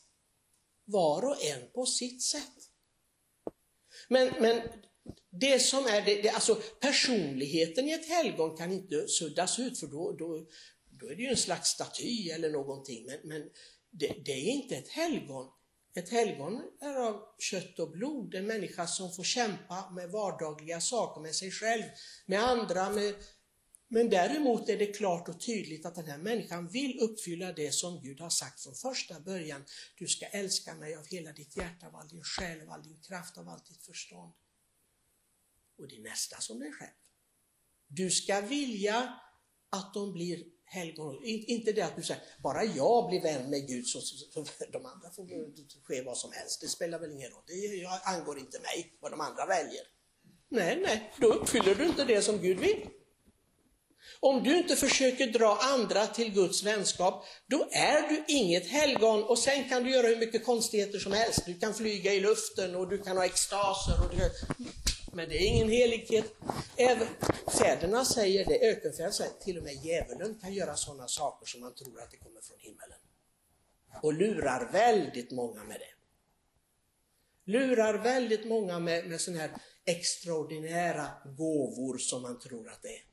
Var 0.86 1.26
och 1.26 1.44
en 1.44 1.72
på 1.74 1.86
sitt 1.86 2.24
sätt. 2.24 2.70
Men, 4.10 4.34
men 4.40 4.62
det 5.30 5.60
som 5.60 5.86
är 5.86 6.06
det, 6.06 6.22
det, 6.22 6.30
alltså 6.30 6.56
personligheten 6.80 7.90
i 7.90 7.92
ett 7.92 8.06
helgon 8.06 8.58
kan 8.58 8.72
inte 8.72 9.08
suddas 9.08 9.60
ut 9.60 9.80
för 9.80 9.88
då, 9.88 10.12
då, 10.12 10.48
då 11.00 11.08
är 11.10 11.16
det 11.16 11.22
ju 11.22 11.30
en 11.30 11.38
slags 11.38 11.70
staty 11.70 12.30
eller 12.30 12.50
någonting. 12.50 13.06
Men, 13.06 13.20
men 13.24 13.50
det, 13.94 14.26
det 14.26 14.32
är 14.32 14.52
inte 14.52 14.76
ett 14.76 14.90
helgon. 14.90 15.52
Ett 15.96 16.10
helgon 16.10 16.62
är 16.82 16.96
av 16.96 17.22
kött 17.40 17.80
och 17.80 17.92
blod, 17.92 18.36
en 18.36 18.48
människa 18.48 18.88
som 18.88 19.14
får 19.14 19.24
kämpa 19.24 19.90
med 19.90 20.10
vardagliga 20.10 20.82
saker, 20.82 21.22
med 21.22 21.36
sig 21.36 21.52
själv, 21.52 21.84
med 22.26 22.40
andra. 22.40 22.90
Med... 22.90 23.16
Men 23.88 24.10
däremot 24.10 24.70
är 24.70 24.78
det 24.78 24.86
klart 24.86 25.30
och 25.30 25.42
tydligt 25.42 25.86
att 25.86 25.96
den 25.96 26.06
här 26.06 26.18
människan 26.18 26.68
vill 26.68 27.00
uppfylla 27.00 27.54
det 27.54 27.74
som 27.74 28.02
Gud 28.02 28.20
har 28.20 28.30
sagt 28.30 28.64
från 28.64 28.76
första 28.76 29.20
början. 29.20 29.66
Du 29.98 30.08
ska 30.08 30.26
älska 30.26 30.74
mig 30.74 30.96
av 30.96 31.06
hela 31.06 31.32
ditt 31.32 31.58
hjärta, 31.58 31.88
av 31.88 31.96
all 31.96 32.08
din 32.08 32.24
själ, 32.24 32.62
av 32.62 32.70
all 32.72 32.84
din 32.84 33.02
kraft, 33.02 33.38
av 33.38 33.50
allt 33.50 33.66
ditt 33.66 33.86
förstånd. 33.86 34.34
Och 35.78 35.88
det 35.88 35.96
är 35.96 36.02
nästa 36.02 36.40
som 36.40 36.60
dig 36.60 36.72
själv. 36.72 36.92
Du 37.88 38.12
ska 38.12 38.42
vilja 38.42 39.20
att 39.70 39.94
de 39.94 40.14
blir 40.14 40.53
helgon. 40.66 41.20
Inte 41.24 41.72
det 41.72 41.82
att 41.82 41.96
du 41.96 42.04
säger, 42.04 42.24
bara 42.44 42.64
jag 42.64 43.10
blir 43.10 43.22
vän 43.22 43.50
med 43.50 43.68
Gud 43.68 43.88
så, 43.88 44.02
så, 44.02 44.16
så 44.34 44.46
de 44.72 44.86
andra 44.86 45.12
får 45.16 45.28
ske 45.84 46.02
vad 46.02 46.18
som 46.18 46.32
helst. 46.32 46.62
Det 46.62 46.68
spelar 46.68 47.00
väl 47.00 47.12
ingen 47.12 47.32
roll. 47.32 47.44
Det 47.48 47.86
angår 48.04 48.40
inte 48.40 48.60
mig 48.60 48.98
vad 49.00 49.12
de 49.12 49.22
andra 49.22 49.46
väljer. 49.46 49.84
Nej, 50.50 50.80
nej, 50.82 51.14
då 51.20 51.28
uppfyller 51.28 51.76
du 51.76 51.86
inte 51.86 52.06
det 52.06 52.22
som 52.22 52.38
Gud 52.38 52.60
vill. 52.60 52.88
Om 54.20 54.44
du 54.44 54.58
inte 54.58 54.76
försöker 54.76 55.28
dra 55.28 55.58
andra 55.62 56.08
till 56.08 56.34
Guds 56.34 56.64
vänskap, 56.64 57.26
då 57.48 57.68
är 57.72 58.10
du 58.10 58.24
inget 58.28 58.68
helgon 58.68 59.24
och 59.24 59.40
sen 59.40 59.70
kan 59.70 59.84
du 59.84 59.92
göra 59.92 60.08
hur 60.08 60.18
mycket 60.18 60.46
konstigheter 60.46 61.00
som 61.00 61.12
helst. 61.12 61.46
Du 61.46 61.60
kan 61.60 61.74
flyga 61.74 62.14
i 62.14 62.20
luften 62.20 62.76
och 62.76 62.90
du 62.90 62.98
kan 62.98 63.18
ha 63.18 63.26
extaser. 63.26 63.94
Och 64.06 64.16
du... 64.16 64.30
Men 65.14 65.30
det 65.30 65.36
är 65.36 65.48
ingen 65.48 65.70
helighet. 65.70 66.34
Även 66.76 67.08
fäderna 67.60 68.06
säger 68.06 68.46
det, 68.46 68.70
ökenfäderna 68.70 69.12
säger 69.12 69.32
till 69.32 69.58
och 69.58 69.64
med 69.64 69.74
djävulen 69.74 70.40
kan 70.42 70.54
göra 70.54 70.76
sådana 70.76 71.08
saker 71.08 71.46
som 71.46 71.62
man 71.62 71.76
tror 71.76 72.02
att 72.02 72.12
det 72.12 72.18
kommer 72.18 72.42
från 72.42 72.60
himmelen. 72.60 72.98
Och 74.02 74.14
lurar 74.14 74.72
väldigt 74.72 75.32
många 75.32 75.64
med 75.64 75.80
det. 75.80 75.94
Lurar 77.52 77.94
väldigt 77.94 78.46
många 78.46 78.80
med, 78.80 79.08
med 79.08 79.22
sådana 79.22 79.42
här 79.42 79.52
extraordinära 79.86 81.08
gåvor 81.38 81.98
som 81.98 82.22
man 82.22 82.40
tror 82.40 82.70
att 82.70 82.82
det 82.82 82.96
är. 82.96 83.04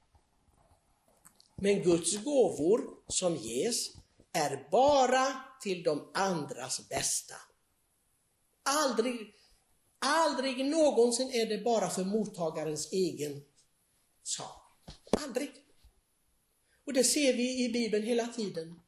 Men 1.56 1.82
Guds 1.82 2.24
gåvor 2.24 2.80
som 3.08 3.36
ges 3.36 3.90
är 4.32 4.68
bara 4.70 5.44
till 5.62 5.82
de 5.82 6.10
andras 6.14 6.88
bästa. 6.88 7.34
Aldrig, 8.62 9.34
aldrig 10.00 10.64
någonsin 10.64 11.30
är 11.30 11.46
det 11.46 11.64
bara 11.64 11.90
för 11.90 12.04
mottagarens 12.04 12.92
egen 12.92 13.42
sak. 14.22 14.62
Aldrig. 15.12 15.50
Och 16.86 16.92
det 16.92 17.04
ser 17.04 17.32
vi 17.32 17.64
i 17.64 17.72
Bibeln 17.72 18.04
hela 18.04 18.26
tiden. 18.26 18.80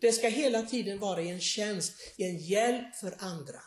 Det 0.00 0.12
ska 0.12 0.28
hela 0.28 0.62
tiden 0.62 0.98
vara 0.98 1.22
i 1.22 1.28
en 1.28 1.40
tjänst, 1.40 1.92
i 2.16 2.24
en 2.24 2.38
hjälp 2.38 2.96
för 2.96 3.14
andra. 3.18 3.60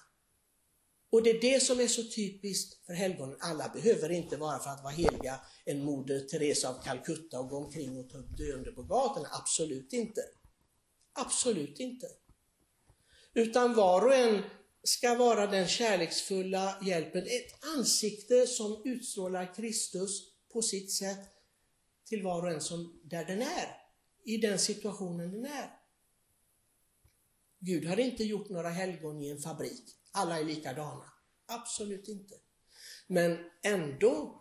Och 1.11 1.23
det 1.23 1.29
är 1.29 1.41
det 1.41 1.59
som 1.59 1.79
är 1.79 1.87
så 1.87 2.03
typiskt 2.03 2.85
för 2.85 2.93
helgonen. 2.93 3.37
Alla 3.39 3.69
behöver 3.69 4.09
inte 4.09 4.37
vara 4.37 4.59
för 4.59 4.69
att 4.69 4.83
vara 4.83 4.93
heliga 4.93 5.39
en 5.65 5.83
moder 5.83 6.19
Teresa 6.19 6.69
av 6.69 6.83
Calcutta 6.83 7.39
och 7.39 7.49
gå 7.49 7.57
omkring 7.57 7.97
och 7.97 8.09
ta 8.09 8.17
upp 8.17 8.37
döende 8.37 8.71
på 8.71 8.83
gatorna. 8.83 9.27
Absolut 9.31 9.93
inte. 9.93 10.21
Absolut 11.13 11.79
inte. 11.79 12.07
Utan 13.33 13.73
var 13.73 14.05
och 14.05 14.15
en 14.15 14.43
ska 14.83 15.15
vara 15.15 15.47
den 15.47 15.67
kärleksfulla 15.67 16.77
hjälpen, 16.81 17.23
ett 17.23 17.65
ansikte 17.77 18.47
som 18.47 18.81
utstrålar 18.85 19.53
Kristus 19.55 20.31
på 20.53 20.61
sitt 20.61 20.91
sätt 20.91 21.19
till 22.05 22.23
var 22.23 22.43
och 22.43 22.51
en 22.51 22.61
som 22.61 23.01
där 23.03 23.25
den 23.25 23.41
är, 23.41 23.77
i 24.23 24.37
den 24.37 24.59
situationen 24.59 25.31
den 25.31 25.45
är. 25.45 25.69
Gud 27.59 27.85
har 27.85 27.99
inte 27.99 28.23
gjort 28.23 28.49
några 28.49 28.69
helgon 28.69 29.21
i 29.21 29.29
en 29.29 29.41
fabrik, 29.41 29.83
alla 30.11 30.39
är 30.39 30.43
likadana. 30.43 31.13
Absolut 31.45 32.07
inte. 32.07 32.35
Men 33.07 33.37
ändå 33.63 34.40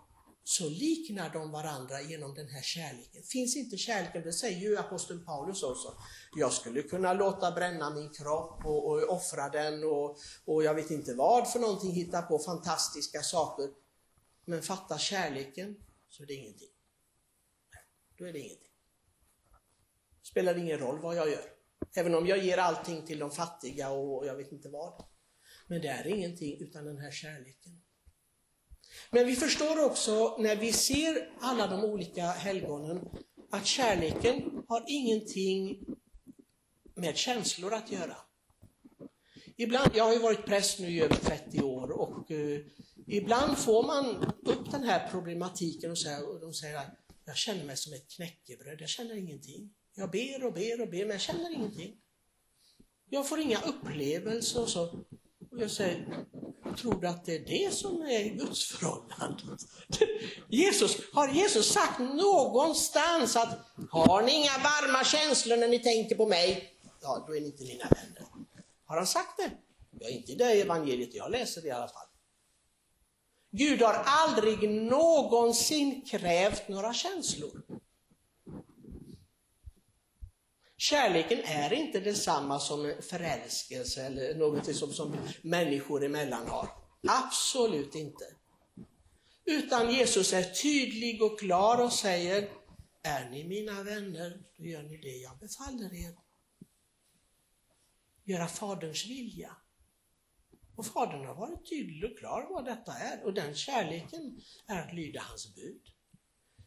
så 0.51 0.69
liknar 0.69 1.33
de 1.33 1.51
varandra 1.51 2.03
genom 2.03 2.35
den 2.35 2.49
här 2.49 2.63
kärleken. 2.63 3.23
Finns 3.23 3.57
inte 3.57 3.77
kärleken, 3.77 4.23
det 4.23 4.33
säger 4.33 4.59
ju 4.59 4.77
aposteln 4.77 5.25
Paulus 5.25 5.63
också. 5.63 5.95
Jag 6.37 6.53
skulle 6.53 6.83
kunna 6.83 7.13
låta 7.13 7.53
bränna 7.53 7.91
min 7.91 8.11
kropp 8.11 8.65
och, 8.65 8.91
och 8.91 9.09
offra 9.09 9.49
den 9.49 9.85
och, 9.85 10.19
och 10.45 10.65
jag 10.65 10.75
vet 10.75 10.91
inte 10.91 11.15
vad 11.15 11.53
för 11.53 11.59
någonting, 11.59 11.91
hitta 11.91 12.23
på 12.23 12.39
fantastiska 12.39 13.23
saker. 13.23 13.69
Men 14.45 14.63
fatta 14.63 14.99
kärleken 14.99 15.77
så 16.09 16.23
är 16.23 16.27
det 16.27 16.35
ingenting. 16.35 16.73
Då 18.19 18.25
är 18.25 18.33
det 18.33 18.39
ingenting. 18.39 18.73
Spelar 20.23 20.59
ingen 20.59 20.79
roll 20.79 20.99
vad 20.99 21.17
jag 21.17 21.31
gör. 21.31 21.45
Även 21.97 22.15
om 22.15 22.27
jag 22.27 22.45
ger 22.45 22.59
allting 22.59 23.07
till 23.07 23.19
de 23.19 23.31
fattiga 23.31 23.91
och 23.91 24.27
jag 24.27 24.37
vet 24.37 24.53
inte 24.53 24.69
vad. 24.69 25.05
Men 25.67 25.81
det 25.81 25.89
är 25.89 26.07
ingenting 26.07 26.61
utan 26.61 26.85
den 26.85 26.99
här 26.99 27.11
kärleken. 27.11 27.83
Men 29.11 29.27
vi 29.27 29.37
förstår 29.37 29.85
också 29.85 30.37
när 30.39 30.57
vi 30.57 30.73
ser 30.73 31.33
alla 31.41 31.67
de 31.67 31.85
olika 31.85 32.27
helgonen 32.27 33.09
att 33.51 33.67
kärleken 33.67 34.65
har 34.69 34.85
ingenting 34.89 35.85
med 36.95 37.17
känslor 37.17 37.75
att 37.75 37.93
göra. 37.93 38.17
Ibland, 39.57 39.91
jag 39.95 40.05
har 40.05 40.13
ju 40.13 40.19
varit 40.19 40.47
präst 40.47 40.81
nu 40.81 40.89
i 40.89 41.01
över 41.01 41.15
30 41.15 41.63
år 41.63 41.91
och 41.91 42.31
uh, 42.31 42.59
ibland 43.07 43.59
får 43.59 43.87
man 43.87 44.33
upp 44.45 44.71
den 44.71 44.83
här 44.83 45.09
problematiken 45.11 45.91
och, 45.91 45.99
säger, 45.99 46.29
och 46.29 46.41
de 46.41 46.55
säger 46.55 46.79
att 46.79 46.97
jag 47.25 47.37
känner 47.37 47.65
mig 47.65 47.77
som 47.77 47.93
ett 47.93 48.11
knäckebröd, 48.11 48.81
jag 48.81 48.89
känner 48.89 49.17
ingenting. 49.17 49.75
Jag 49.95 50.11
ber 50.11 50.45
och 50.47 50.53
ber 50.53 50.81
och 50.81 50.91
ber 50.91 50.99
men 50.99 51.11
jag 51.11 51.21
känner 51.21 51.55
ingenting. 51.55 51.97
Jag 53.09 53.29
får 53.29 53.41
inga 53.41 53.61
upplevelser 53.61 54.63
och 54.63 54.69
så. 54.69 55.05
Och 55.53 55.61
jag 55.61 55.71
säger, 55.71 56.27
Tror 56.77 57.01
du 57.01 57.09
att 57.09 57.25
det 57.25 57.35
är 57.35 57.39
det 57.39 57.75
som 57.75 58.03
är 58.03 58.25
Guds 58.25 58.65
förhållande? 58.65 59.43
Jesus, 60.49 60.97
har 61.13 61.29
Jesus 61.29 61.73
sagt 61.73 61.99
någonstans 61.99 63.37
att 63.37 63.59
har 63.91 64.23
ni 64.23 64.33
inga 64.33 64.59
varma 64.59 65.05
känslor 65.05 65.57
när 65.57 65.69
ni 65.69 65.79
tänker 65.79 66.17
på 66.17 66.27
mig? 66.27 66.75
Ja, 67.03 67.25
då 67.27 67.37
är 67.37 67.41
ni 67.41 67.47
inte 67.47 67.65
mina 67.65 67.89
vänner. 67.91 68.29
Har 68.85 68.97
han 68.97 69.07
sagt 69.07 69.37
det? 69.37 69.51
Ja, 70.01 70.09
inte 70.09 70.33
i 70.33 70.35
det 70.35 70.45
evangeliet 70.45 71.15
jag 71.15 71.31
läser 71.31 71.67
i 71.67 71.71
alla 71.71 71.89
fall. 71.89 72.07
Gud 73.51 73.83
har 73.83 74.03
aldrig 74.05 74.71
någonsin 74.71 76.03
krävt 76.07 76.69
några 76.69 76.93
känslor. 76.93 77.63
Kärleken 80.81 81.39
är 81.45 81.73
inte 81.73 82.01
detsamma 82.01 82.59
som 82.59 82.95
förälskelse 83.01 84.07
eller 84.07 84.35
något 84.35 84.77
som, 84.77 84.93
som 84.93 85.17
människor 85.43 86.05
emellan 86.05 86.47
har. 86.47 86.69
Absolut 87.09 87.95
inte. 87.95 88.25
Utan 89.45 89.91
Jesus 89.91 90.33
är 90.33 90.43
tydlig 90.43 91.23
och 91.23 91.39
klar 91.39 91.85
och 91.85 91.93
säger, 91.93 92.49
är 93.03 93.31
ni 93.31 93.45
mina 93.45 93.83
vänner, 93.83 94.43
då 94.57 94.65
gör 94.65 94.83
ni 94.83 94.97
det 94.97 95.17
jag 95.17 95.39
befaller 95.39 95.95
er. 95.95 96.15
Göra 98.25 98.47
Faderns 98.47 99.07
vilja. 99.07 99.57
Och 100.77 100.87
Fadern 100.87 101.27
har 101.27 101.35
varit 101.35 101.71
tydlig 101.71 102.11
och 102.11 102.19
klar 102.19 102.47
vad 102.51 102.65
detta 102.65 102.93
är 102.93 103.25
och 103.25 103.35
den 103.35 103.55
kärleken 103.55 104.41
är 104.67 104.81
att 104.89 104.95
lyda 104.95 105.21
hans 105.21 105.55
bud. 105.55 105.83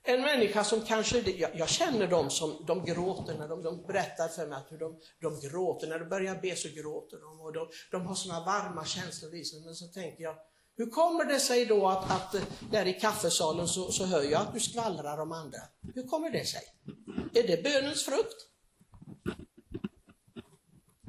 En 0.06 0.22
människa 0.22 0.64
som 0.64 0.82
kanske, 0.82 1.20
jag, 1.20 1.52
jag 1.56 1.70
känner 1.70 2.08
dem 2.08 2.30
som 2.30 2.66
de 2.68 2.86
gråter 2.86 3.38
när 3.38 3.48
de, 3.48 3.64
de 3.64 3.86
berättar 3.88 4.28
för 4.28 4.48
mig 4.48 4.58
att 4.58 4.72
hur 4.72 4.78
de, 4.78 5.00
de 5.22 5.40
gråter, 5.50 5.88
när 5.88 6.00
de 6.00 6.10
börjar 6.10 6.42
be 6.42 6.56
så 6.56 6.70
gråter 6.70 7.18
de 7.18 7.42
och 7.42 7.54
de, 7.54 7.70
de 7.92 8.06
har 8.08 8.16
sådana 8.16 8.46
varma 8.46 8.86
känslor 8.86 9.36
i 9.36 9.46
sig. 9.46 9.62
Men 9.66 9.76
så 9.76 9.88
tänker 9.88 10.24
jag, 10.24 10.36
hur 10.78 10.90
kommer 10.90 11.26
det 11.26 11.40
sig 11.40 11.66
då 11.66 11.88
att, 11.88 12.12
att 12.12 12.42
där 12.72 12.86
i 12.86 12.94
kaffesalen 12.94 13.68
så, 13.68 13.92
så 13.92 14.06
hör 14.06 14.24
jag 14.24 14.42
att 14.42 14.54
du 14.54 14.60
skvallrar 14.60 15.18
om 15.22 15.32
andra? 15.32 15.60
Hur 15.96 16.08
kommer 16.08 16.30
det 16.30 16.46
sig? 16.46 16.62
Är 17.34 17.48
det 17.48 17.64
bönens 17.64 18.06
frukt? 18.06 18.48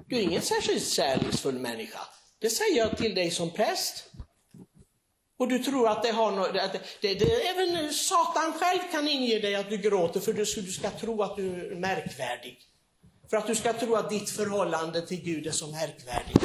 Du 0.08 0.16
är 0.16 0.20
ingen 0.20 0.42
särskilt 0.42 0.88
kärleksfull 0.88 1.58
människa. 1.58 2.00
Det 2.38 2.50
säger 2.50 2.78
jag 2.78 2.96
till 2.96 3.14
dig 3.14 3.30
som 3.30 3.50
präst. 3.50 4.13
Och 5.36 5.48
du 5.48 5.58
tror 5.58 5.88
att 5.88 6.02
det 6.02 6.10
har 6.10 6.32
något, 6.32 6.52
det, 6.52 6.80
det, 7.00 7.14
det, 7.14 7.48
även 7.48 7.92
Satan 7.92 8.52
själv 8.52 8.78
kan 8.92 9.08
inge 9.08 9.38
dig 9.38 9.54
att 9.54 9.70
du 9.70 9.76
gråter 9.76 10.20
för 10.20 10.32
du, 10.32 10.44
du 10.44 10.72
ska 10.72 10.90
tro 10.90 11.22
att 11.22 11.36
du 11.36 11.70
är 11.72 11.74
märkvärdig. 11.74 12.58
För 13.30 13.36
att 13.36 13.46
du 13.46 13.54
ska 13.54 13.72
tro 13.72 13.94
att 13.94 14.10
ditt 14.10 14.30
förhållande 14.30 15.06
till 15.06 15.22
Gud 15.22 15.46
är 15.46 15.50
så 15.50 15.66
märkvärdigt. 15.66 16.44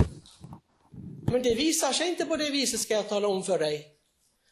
Men 1.31 1.43
det 1.43 1.55
visar 1.55 1.93
sig 1.93 2.09
inte 2.09 2.25
på 2.25 2.35
det 2.35 2.49
viset 2.49 2.79
ska 2.79 2.93
jag 2.93 3.09
tala 3.09 3.27
om 3.27 3.43
för 3.43 3.59
dig. 3.59 3.87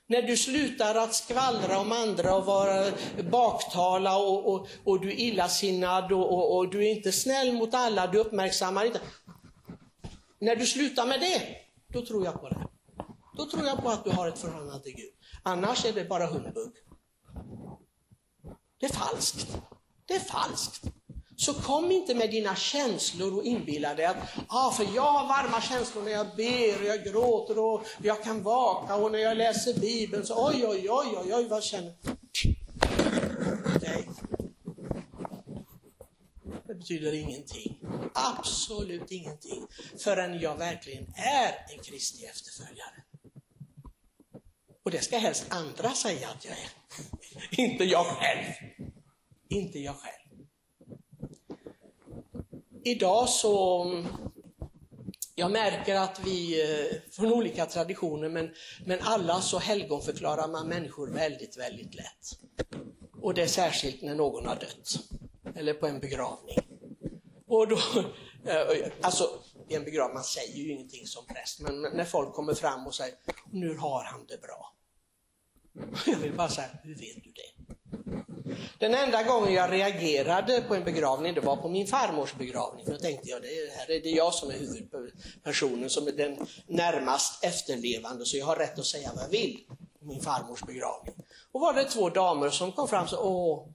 När 0.07 0.21
du 0.21 0.37
slutar 0.37 0.95
att 0.95 1.15
skvallra 1.15 1.79
om 1.79 1.91
andra 1.91 2.35
och 2.35 2.45
vara 2.45 2.91
baktala 3.31 4.17
och, 4.17 4.53
och, 4.53 4.67
och 4.83 5.01
du 5.01 5.09
är 5.09 5.19
illasinnad 5.19 6.11
och, 6.11 6.33
och, 6.33 6.57
och 6.57 6.69
du 6.71 6.85
är 6.85 6.91
inte 6.91 7.11
snäll 7.11 7.53
mot 7.53 7.73
alla, 7.73 8.07
du 8.07 8.17
uppmärksammar 8.17 8.85
inte. 8.85 8.99
När 10.39 10.55
du 10.55 10.65
slutar 10.65 11.05
med 11.05 11.19
det, 11.19 11.41
då 11.87 12.05
tror 12.05 12.25
jag 12.25 12.41
på 12.41 12.49
det. 12.49 12.67
Då 13.37 13.45
tror 13.45 13.65
jag 13.65 13.83
på 13.83 13.89
att 13.89 14.03
du 14.03 14.09
har 14.09 14.27
ett 14.27 14.39
förhållande 14.39 14.83
till 14.83 14.95
Gud. 14.95 15.13
Annars 15.43 15.85
är 15.85 15.93
det 15.93 16.05
bara 16.05 16.25
humbug. 16.25 16.71
Det 18.79 18.85
är 18.85 18.93
falskt. 18.93 19.57
Det 20.05 20.13
är 20.13 20.19
falskt. 20.19 20.83
Så 21.35 21.53
kom 21.53 21.91
inte 21.91 22.15
med 22.15 22.31
dina 22.31 22.55
känslor 22.55 23.37
och 23.37 23.43
inbilla 23.43 23.93
dig 23.95 24.05
att 24.05 24.17
ah, 24.47 24.71
för 24.71 24.87
jag 24.95 25.11
har 25.11 25.27
varma 25.27 25.61
känslor 25.61 26.03
när 26.03 26.11
jag 26.11 26.27
ber 26.35 26.81
och 26.81 26.87
jag 26.87 27.03
gråter 27.03 27.59
och 27.59 27.87
jag 28.03 28.23
kan 28.23 28.43
vaka 28.43 28.95
och 28.95 29.11
när 29.11 29.19
jag 29.19 29.37
läser 29.37 29.79
Bibeln 29.79 30.25
så 30.25 30.47
oj, 30.47 30.67
oj, 30.67 30.87
oj, 30.89 31.17
oj, 31.17 31.33
oj 31.35 31.47
vad 31.47 31.63
känner 31.63 31.93
Nej. 33.81 34.09
Det 36.67 36.75
betyder 36.75 37.13
ingenting. 37.13 37.79
Absolut 38.13 39.11
ingenting. 39.11 39.67
Förrän 39.97 40.39
jag 40.39 40.57
verkligen 40.57 41.03
är 41.15 41.73
en 41.73 41.83
Kristi 41.83 42.25
efterföljare. 42.25 43.03
Och 44.87 44.91
det 44.91 45.01
ska 45.01 45.17
helst 45.17 45.45
andra 45.49 45.89
säga 45.89 46.29
att 46.29 46.45
jag 46.45 46.53
är. 46.53 46.69
Inte 47.63 47.83
jag 47.83 48.05
själv. 48.05 48.53
Inte 49.49 49.79
jag 49.79 49.95
själv. 49.95 50.45
Idag 52.83 53.29
så, 53.29 53.85
jag 55.35 55.51
märker 55.51 55.95
att 55.95 56.19
vi 56.25 56.61
eh, 56.61 57.11
från 57.11 57.33
olika 57.33 57.65
traditioner, 57.65 58.29
men, 58.29 58.53
men 58.85 58.99
alla 59.01 59.41
så 59.41 59.59
helgonförklarar 59.59 60.47
man 60.47 60.67
människor 60.67 61.07
väldigt, 61.07 61.57
väldigt 61.57 61.95
lätt. 61.95 62.39
Och 63.21 63.33
det 63.33 63.41
är 63.41 63.47
särskilt 63.47 64.01
när 64.01 64.15
någon 64.15 64.45
har 64.45 64.55
dött. 64.55 64.99
Eller 65.55 65.73
på 65.73 65.87
en 65.87 65.99
begravning. 65.99 66.57
Och 67.47 67.67
då, 67.67 67.75
eh, 68.45 68.55
eh, 68.55 68.91
alltså, 69.01 69.29
i 69.69 69.75
en 69.75 69.83
begravning, 69.83 70.13
man 70.13 70.23
säger 70.23 70.55
ju 70.55 70.71
ingenting 70.71 71.07
som 71.07 71.25
präst, 71.25 71.59
men 71.59 71.81
när 71.81 72.05
folk 72.05 72.33
kommer 72.33 72.53
fram 72.53 72.87
och 72.87 72.95
säger, 72.95 73.15
nu 73.51 73.77
har 73.77 74.03
han 74.03 74.25
det 74.25 74.41
bra. 74.41 74.76
Jag 76.05 76.17
vill 76.17 76.33
bara 76.33 76.49
säga, 76.49 76.67
hur 76.83 76.95
vet 76.95 77.23
du 77.23 77.31
det? 77.31 77.57
Den 78.79 78.93
enda 78.93 79.23
gången 79.23 79.53
jag 79.53 79.71
reagerade 79.71 80.61
på 80.67 80.75
en 80.75 80.83
begravning, 80.83 81.33
det 81.33 81.41
var 81.41 81.55
på 81.55 81.69
min 81.69 81.87
farmors 81.87 82.33
begravning. 82.33 82.85
Då 82.87 82.97
tänkte 82.97 83.29
jag, 83.29 83.41
det 83.41 83.47
här 83.77 83.91
är 83.91 84.01
det 84.01 84.09
jag 84.09 84.33
som 84.33 84.49
är 84.49 84.53
huvudpersonen, 84.53 85.89
som 85.89 86.07
är 86.07 86.11
den 86.11 86.47
närmast 86.67 87.43
efterlevande, 87.43 88.25
så 88.25 88.37
jag 88.37 88.45
har 88.45 88.55
rätt 88.55 88.79
att 88.79 88.85
säga 88.85 89.11
vad 89.15 89.23
jag 89.23 89.29
vill 89.29 89.59
på 89.99 90.05
min 90.05 90.21
farmors 90.21 90.63
begravning. 90.63 91.13
Och 91.51 91.61
var 91.61 91.73
det 91.73 91.83
två 91.83 92.09
damer 92.09 92.49
som 92.49 92.71
kom 92.71 92.87
fram 92.87 93.03
och 93.03 93.09
sa, 93.09 93.23
åh, 93.23 93.67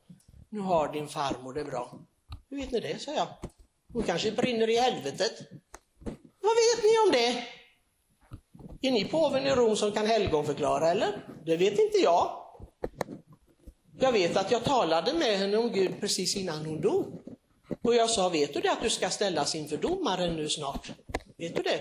nu 0.48 0.60
har 0.60 0.92
din 0.92 1.08
farmor 1.08 1.54
det 1.54 1.64
bra. 1.64 1.98
Hur 2.50 2.56
vet 2.56 2.70
ni 2.70 2.80
det, 2.80 3.02
sa 3.02 3.14
jag. 3.14 3.26
Hon 3.92 4.02
kanske 4.02 4.32
brinner 4.32 4.70
i 4.70 4.76
helvetet. 4.76 5.32
Vad 6.40 6.54
vet 6.54 6.84
ni 6.84 6.98
om 7.06 7.12
det? 7.12 7.44
Är 8.82 8.90
ni 8.90 9.04
påven 9.04 9.46
i 9.46 9.50
Rom 9.50 9.76
som 9.76 9.92
kan 9.92 10.06
helgonförklara 10.06 10.90
eller? 10.90 11.26
Det 11.46 11.56
vet 11.56 11.78
inte 11.78 11.98
jag. 11.98 12.30
Jag 14.00 14.12
vet 14.12 14.36
att 14.36 14.50
jag 14.50 14.64
talade 14.64 15.12
med 15.12 15.38
henne 15.38 15.56
om 15.56 15.72
Gud 15.72 16.00
precis 16.00 16.36
innan 16.36 16.66
hon 16.66 16.80
dog. 16.80 17.06
Och 17.82 17.94
jag 17.94 18.10
sa, 18.10 18.28
vet 18.28 18.54
du 18.54 18.60
det 18.60 18.72
att 18.72 18.82
du 18.82 18.90
ska 18.90 19.10
ställas 19.10 19.54
inför 19.54 19.76
domaren 19.76 20.36
nu 20.36 20.48
snart? 20.48 20.92
Vet 21.38 21.56
du 21.56 21.62
det? 21.62 21.80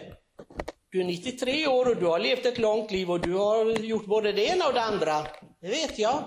Du 0.90 1.02
är 1.02 1.06
93 1.06 1.68
år 1.68 1.90
och 1.90 1.96
du 1.96 2.06
har 2.06 2.20
levt 2.20 2.46
ett 2.46 2.58
långt 2.58 2.92
liv 2.92 3.12
och 3.12 3.20
du 3.20 3.34
har 3.34 3.66
gjort 3.66 4.06
både 4.06 4.32
det 4.32 4.46
ena 4.46 4.68
och 4.68 4.74
det 4.74 4.82
andra. 4.82 5.28
Det 5.62 5.68
vet 5.68 6.00
jag. 6.00 6.24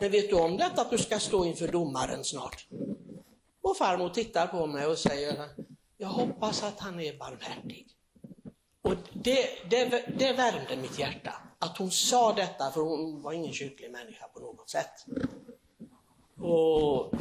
Men 0.00 0.10
vet 0.10 0.30
du 0.30 0.36
om 0.36 0.56
detta 0.56 0.82
att 0.82 0.90
du 0.90 0.98
ska 0.98 1.18
stå 1.18 1.44
inför 1.44 1.68
domaren 1.68 2.24
snart? 2.24 2.66
Och 3.62 3.76
farmor 3.76 4.08
tittar 4.08 4.46
på 4.46 4.66
mig 4.66 4.86
och 4.86 4.98
säger, 4.98 5.34
jag 5.98 6.08
hoppas 6.08 6.62
att 6.62 6.80
han 6.80 7.00
är 7.00 7.18
barmhärtig. 7.18 7.89
Och 8.82 8.94
det, 9.12 9.48
det, 9.70 10.04
det 10.18 10.32
värmde 10.32 10.76
mitt 10.76 10.98
hjärta, 10.98 11.34
att 11.58 11.78
hon 11.78 11.90
sa 11.90 12.32
detta, 12.32 12.70
för 12.70 12.80
hon 12.80 13.22
var 13.22 13.32
ingen 13.32 13.52
kyrklig 13.52 13.90
människa 13.90 14.28
på 14.28 14.40
något 14.40 14.70
sätt. 14.70 15.06
Och, 16.38 17.14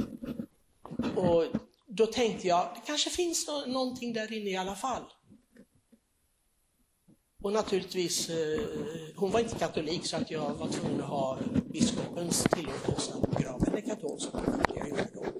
och 1.15 1.45
då 1.88 2.06
tänkte 2.06 2.48
jag, 2.48 2.67
det 2.76 2.82
kanske 2.86 3.10
finns 3.10 3.48
någonting 3.67 4.13
där 4.13 4.34
inne 4.34 4.50
i 4.50 4.58
alla 4.58 4.76
fall. 4.76 5.04
Och 7.43 7.54
naturligtvis, 7.54 8.30
eh, 8.30 8.60
hon 9.15 9.32
var 9.32 9.39
inte 9.39 9.56
katolik 9.56 10.06
så 10.06 10.17
att 10.17 10.32
jag 10.32 10.54
var 10.54 10.67
tvungen 10.67 11.02
att 11.02 11.10
ha 11.10 11.39
biskopens 11.65 12.43
tillåtelse 12.43 13.13
att 13.13 13.32
begrava 13.32 13.65
henne 13.65 13.82
katolskt. 13.82 14.32
Jag 14.76 14.89
gjorde 14.89 15.08
då. 15.13 15.38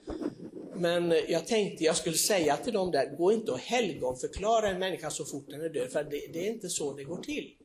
Men 0.80 1.14
jag 1.28 1.48
tänkte 1.48 1.84
jag 1.84 1.96
skulle 1.96 2.18
säga 2.18 2.58
till 2.58 2.74
dem 2.74 2.92
där, 2.92 3.16
gå 3.18 3.32
inte 3.34 3.52
och 3.52 3.60
helgonförklara 3.60 4.70
en 4.70 4.80
människa 4.80 5.10
så 5.10 5.26
fort 5.26 5.46
den 5.50 5.62
är 5.62 5.70
död, 5.70 5.92
för 5.92 6.04
det, 6.04 6.34
det 6.34 6.48
är 6.48 6.52
inte 6.52 6.70
så 6.70 6.94
det 6.94 7.04
går 7.04 7.22
till. 7.22 7.56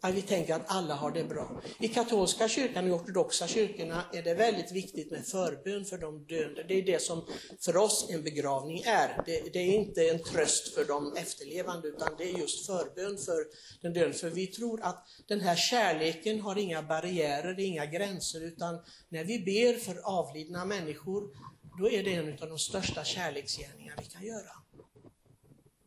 Att 0.00 0.14
vi 0.14 0.22
tänker 0.22 0.54
att 0.54 0.62
alla 0.66 0.94
har 0.94 1.10
det 1.10 1.24
bra. 1.24 1.60
I 1.80 1.88
katolska 1.88 2.48
kyrkan 2.48 2.92
och 2.92 3.00
ortodoxa 3.00 3.46
kyrkorna 3.46 4.04
är 4.12 4.22
det 4.22 4.34
väldigt 4.34 4.72
viktigt 4.72 5.10
med 5.10 5.26
förbön 5.26 5.84
för 5.84 5.98
de 5.98 6.24
döende. 6.24 6.64
Det 6.68 6.74
är 6.74 6.82
det 6.82 7.02
som 7.02 7.24
för 7.60 7.76
oss 7.76 8.06
en 8.10 8.22
begravning 8.22 8.82
är. 8.86 9.22
Det, 9.26 9.52
det, 9.52 9.58
är 9.58 9.74
inte 9.74 10.08
en 10.08 10.22
tröst 10.22 10.74
för 10.74 10.84
de 10.84 11.16
efterlevande 11.16 11.88
utan 11.88 12.08
det 12.18 12.24
är 12.24 12.38
just 12.38 12.66
förbön 12.66 13.18
för 13.18 13.46
den 13.82 13.92
döende. 13.92 14.16
För 14.16 14.30
vi 14.30 14.46
tror 14.46 14.82
att 14.82 15.06
den 15.26 15.40
här 15.40 15.56
kärleken 15.56 16.40
har 16.40 16.58
inga 16.58 16.82
barriärer, 16.82 17.60
inga 17.60 17.86
gränser 17.86 18.40
utan 18.40 18.78
när 19.08 19.24
vi 19.24 19.38
ber 19.38 19.78
för 19.78 20.00
avlidna 20.04 20.64
människor 20.64 21.30
då 21.78 21.90
är 21.90 22.02
det 22.02 22.14
en 22.14 22.38
av 22.42 22.48
de 22.48 22.58
största 22.58 23.04
kärleksgärningar 23.04 23.94
vi 23.98 24.04
kan 24.04 24.26
göra. 24.26 24.50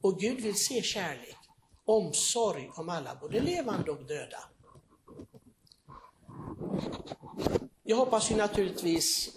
Och 0.01 0.19
Gud 0.19 0.41
vill 0.41 0.55
se 0.55 0.81
kärlek, 0.81 1.37
omsorg 1.85 2.69
om 2.75 2.89
alla, 2.89 3.15
både 3.21 3.39
levande 3.39 3.91
och 3.91 4.05
döda. 4.05 4.39
Jag 7.83 7.97
hoppas 7.97 8.31
ju 8.31 8.35
naturligtvis 8.35 9.35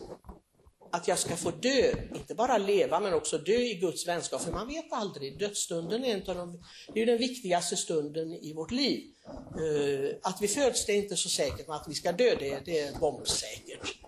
att 0.91 1.09
jag 1.09 1.19
ska 1.19 1.37
få 1.37 1.51
dö, 1.51 1.93
inte 2.15 2.35
bara 2.35 2.59
leva 2.59 3.01
men 3.01 3.15
också 3.15 3.39
dö 3.39 3.57
i 3.57 3.75
Guds 3.75 4.09
vänskap, 4.09 4.43
för 4.43 4.53
man 4.53 4.69
vet 4.69 4.93
aldrig. 4.93 5.39
Dödsstunden 5.39 6.05
är, 6.05 6.15
en 6.15 6.31
av 6.31 6.37
de, 6.37 6.63
det 6.95 7.03
är 7.03 7.07
den 7.07 7.19
viktigaste 7.19 7.77
stunden 7.77 8.35
i 8.35 8.53
vårt 8.53 8.71
liv. 8.71 9.15
Eh, 9.27 10.17
att 10.23 10.43
vi 10.43 10.49
föds 10.49 10.87
det 10.87 10.93
är 10.93 10.97
inte 10.97 11.17
så 11.17 11.29
säkert, 11.29 11.67
men 11.69 11.77
att 11.77 11.89
vi 11.89 11.95
ska 11.95 12.13
dö 12.13 12.35
det, 12.39 12.61
det 12.65 12.79
är 12.79 12.99
bombsäkert. 12.99 13.99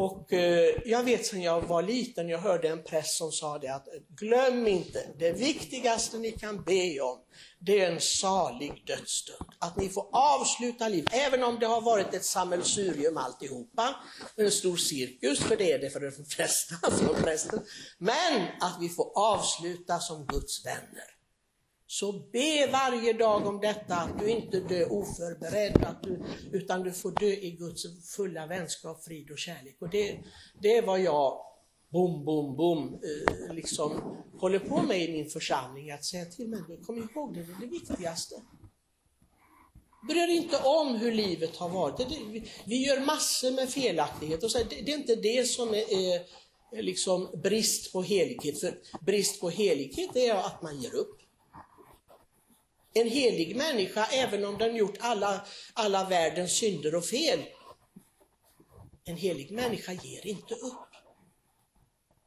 Och 0.00 0.32
eh, 0.32 0.74
jag 0.84 1.04
vet 1.04 1.26
sen 1.26 1.42
jag 1.42 1.60
var 1.60 1.82
liten, 1.82 2.28
jag 2.28 2.38
hörde 2.38 2.68
en 2.68 2.82
präst 2.82 3.16
som 3.16 3.32
sa 3.32 3.58
det 3.58 3.68
att 3.68 3.88
glöm 4.08 4.66
inte, 4.66 5.06
det 5.18 5.32
viktigaste 5.32 6.18
ni 6.18 6.32
kan 6.32 6.62
be 6.62 7.00
om, 7.00 7.18
det 7.58 7.80
är 7.80 7.90
en 7.92 8.00
salig 8.00 8.82
dödsstund. 8.86 9.50
Att 9.58 9.76
ni 9.76 9.88
får 9.88 10.08
avsluta 10.12 10.88
livet, 10.88 11.14
även 11.14 11.44
om 11.44 11.58
det 11.58 11.66
har 11.66 11.80
varit 11.80 12.14
ett 12.14 12.24
sammelsurium 12.24 13.16
alltihopa, 13.16 13.96
en 14.36 14.50
stor 14.50 14.76
cirkus, 14.76 15.38
för 15.40 15.56
det 15.56 15.72
är 15.72 15.78
det 15.78 15.90
för 15.90 16.00
de 16.00 16.24
flesta, 16.28 16.90
som 16.90 17.22
prästen. 17.22 17.60
Men 17.98 18.42
att 18.60 18.76
vi 18.80 18.88
får 18.88 19.12
avsluta 19.14 19.98
som 19.98 20.26
Guds 20.26 20.66
vänner. 20.66 21.19
Så 21.92 22.12
be 22.12 22.66
varje 22.72 23.12
dag 23.12 23.46
om 23.46 23.60
detta, 23.60 23.94
att 23.94 24.18
du 24.18 24.30
inte 24.30 24.60
dör 24.60 24.92
oförberedd, 24.92 25.84
att 25.84 26.02
du, 26.02 26.22
utan 26.52 26.82
du 26.82 26.92
får 26.92 27.10
dö 27.10 27.26
i 27.26 27.50
Guds 27.50 27.82
fulla 28.16 28.46
vänskap, 28.46 29.04
frid 29.04 29.30
och 29.30 29.38
kärlek. 29.38 29.76
Och 29.80 29.90
det, 29.90 30.18
det 30.62 30.76
är 30.76 30.82
vad 30.82 31.00
jag, 31.00 31.40
bom, 31.88 32.24
bom, 32.24 32.56
bom, 32.56 32.94
eh, 32.94 33.54
liksom 33.54 34.18
håller 34.40 34.58
på 34.58 34.82
med 34.82 35.00
i 35.00 35.12
min 35.12 35.30
församling, 35.30 35.90
att 35.90 36.04
säga 36.04 36.24
till 36.24 36.48
människor, 36.48 36.84
kom 36.84 36.98
ihåg 36.98 37.34
det, 37.34 37.42
det 37.42 37.52
är 37.52 37.60
det 37.60 37.66
viktigaste. 37.66 38.34
Bry 40.08 40.18
er 40.18 40.28
inte 40.28 40.56
om 40.56 40.94
hur 40.94 41.12
livet 41.12 41.56
har 41.56 41.68
varit. 41.68 41.96
Det, 41.96 42.04
det, 42.04 42.42
vi 42.66 42.86
gör 42.86 43.06
massor 43.06 43.50
med 43.50 43.70
felaktigheter, 43.70 44.44
och 44.44 44.50
så, 44.50 44.58
det, 44.58 44.82
det 44.84 44.92
är 44.92 44.98
inte 44.98 45.16
det 45.16 45.48
som 45.48 45.68
är, 45.68 45.92
är 45.92 46.22
liksom 46.82 47.40
brist 47.42 47.92
på 47.92 48.02
helighet. 48.02 48.60
För 48.60 48.78
brist 49.00 49.40
på 49.40 49.50
helighet 49.50 50.16
är 50.16 50.34
att 50.34 50.62
man 50.62 50.80
ger 50.80 50.94
upp. 50.94 51.19
En 52.94 53.08
helig 53.08 53.56
människa, 53.56 54.06
även 54.06 54.44
om 54.44 54.58
den 54.58 54.76
gjort 54.76 54.96
alla, 55.00 55.46
alla 55.74 56.08
världens 56.08 56.52
synder 56.52 56.94
och 56.94 57.04
fel, 57.04 57.40
en 59.04 59.16
helig 59.16 59.50
människa 59.50 59.92
ger 59.92 60.26
inte 60.26 60.54
upp. 60.54 60.88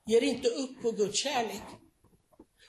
Ger 0.05 0.21
inte 0.23 0.49
upp 0.49 0.81
på 0.81 0.91
Guds 0.91 1.17
kärlek. 1.17 1.63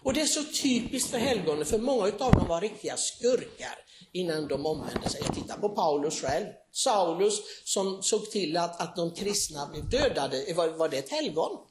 Och 0.03 0.15
det 0.15 0.21
är 0.21 0.27
så 0.27 0.45
typiskt 0.45 1.11
för 1.11 1.19
helgonen, 1.19 1.67
för 1.67 1.79
många 1.79 2.05
av 2.05 2.33
dem 2.33 2.49
var 2.49 2.61
riktiga 2.61 2.97
skurkar 2.97 3.79
innan 4.13 4.49
de 4.49 4.67
omvände 4.67 5.09
sig. 5.09 5.21
Jag 5.25 5.35
tittar 5.35 5.59
på 5.59 5.69
Paulus 5.69 6.21
själv. 6.21 6.47
Saulus 6.73 7.41
som 7.65 8.03
såg 8.03 8.31
till 8.31 8.57
att, 8.57 8.81
att 8.81 8.97
de 8.97 9.15
kristna 9.15 9.67
blev 9.67 9.89
dödade, 9.89 10.55
var, 10.55 10.69
var 10.69 10.89
det 10.89 10.99
ett 10.99 11.11
helgon? 11.11 11.67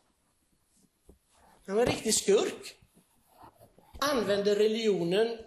Han 1.66 1.76
var 1.76 1.82
en 1.82 1.92
riktig 1.92 2.14
skurk. 2.14 2.76
Använde 4.00 4.56
religionen 4.56 5.38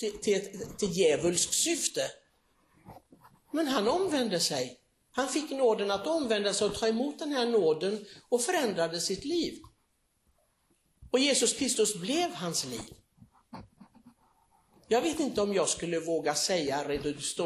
till, 0.00 0.18
till, 0.18 0.66
till 0.78 0.92
djävulskt 0.92 1.54
syfte. 1.54 2.10
Men 3.52 3.66
han 3.66 3.88
omvände 3.88 4.40
sig. 4.40 4.76
Han 5.12 5.28
fick 5.28 5.50
nåden 5.50 5.90
att 5.90 6.06
omvända 6.06 6.54
sig 6.54 6.66
och 6.66 6.74
ta 6.74 6.88
emot 6.88 7.18
den 7.18 7.32
här 7.32 7.46
nåden 7.46 8.04
och 8.28 8.42
förändrade 8.42 9.00
sitt 9.00 9.24
liv. 9.24 9.58
Och 11.10 11.18
Jesus 11.18 11.52
Kristus 11.52 11.96
blev 11.96 12.30
hans 12.30 12.64
liv. 12.64 12.94
Jag 14.88 15.02
vet 15.02 15.20
inte 15.20 15.40
om 15.40 15.54
jag 15.54 15.68
skulle 15.68 16.00
våga 16.00 16.34
säga, 16.34 17.02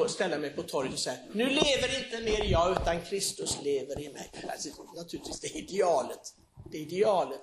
ställa 0.08 0.38
mig 0.38 0.50
på 0.50 0.62
torget 0.62 0.92
och 0.92 0.98
säga, 0.98 1.18
nu 1.32 1.46
lever 1.46 2.04
inte 2.04 2.20
mer 2.20 2.44
jag 2.44 2.72
utan 2.72 3.02
Kristus 3.02 3.58
lever 3.62 4.00
i 4.00 4.12
mig. 4.12 4.30
Alltså, 4.48 4.68
naturligtvis, 4.96 5.40
det 5.40 5.46
är 5.46 5.56
idealet. 5.56 6.34
Det 6.70 6.76
är 6.76 6.82
idealet. 6.82 7.40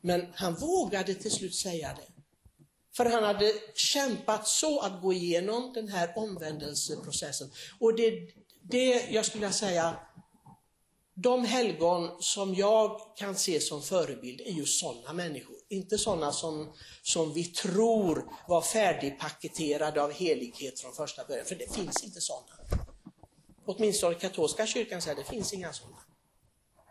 Men 0.00 0.26
han 0.34 0.54
vågade 0.54 1.14
till 1.14 1.30
slut 1.30 1.54
säga 1.54 1.96
det. 1.96 2.21
För 2.96 3.04
han 3.04 3.24
hade 3.24 3.52
kämpat 3.74 4.48
så 4.48 4.80
att 4.80 5.02
gå 5.02 5.12
igenom 5.12 5.72
den 5.72 5.88
här 5.88 6.12
omvändelseprocessen. 6.16 7.50
Och 7.78 7.96
det, 7.96 8.10
det 8.62 9.10
jag 9.10 9.26
skulle 9.26 9.52
säga, 9.52 9.96
de 11.14 11.44
helgon 11.44 12.22
som 12.22 12.54
jag 12.54 13.00
kan 13.16 13.34
se 13.34 13.60
som 13.60 13.82
förebild 13.82 14.40
är 14.40 14.50
just 14.50 14.80
sådana 14.80 15.12
människor. 15.12 15.56
Inte 15.68 15.98
sådana 15.98 16.32
som, 16.32 16.72
som 17.02 17.32
vi 17.32 17.44
tror 17.44 18.32
var 18.48 18.62
färdigpaketerade 18.62 20.02
av 20.02 20.12
helighet 20.12 20.80
från 20.80 20.92
första 20.92 21.24
början, 21.24 21.46
för 21.46 21.54
det 21.54 21.74
finns 21.74 22.04
inte 22.04 22.20
sådana. 22.20 22.52
Åtminstone 23.66 24.14
katolska 24.14 24.66
kyrkan 24.66 25.02
säger 25.02 25.18
att 25.18 25.26
det 25.26 25.30
finns 25.30 25.52
inga 25.52 25.72
sådana. 25.72 25.96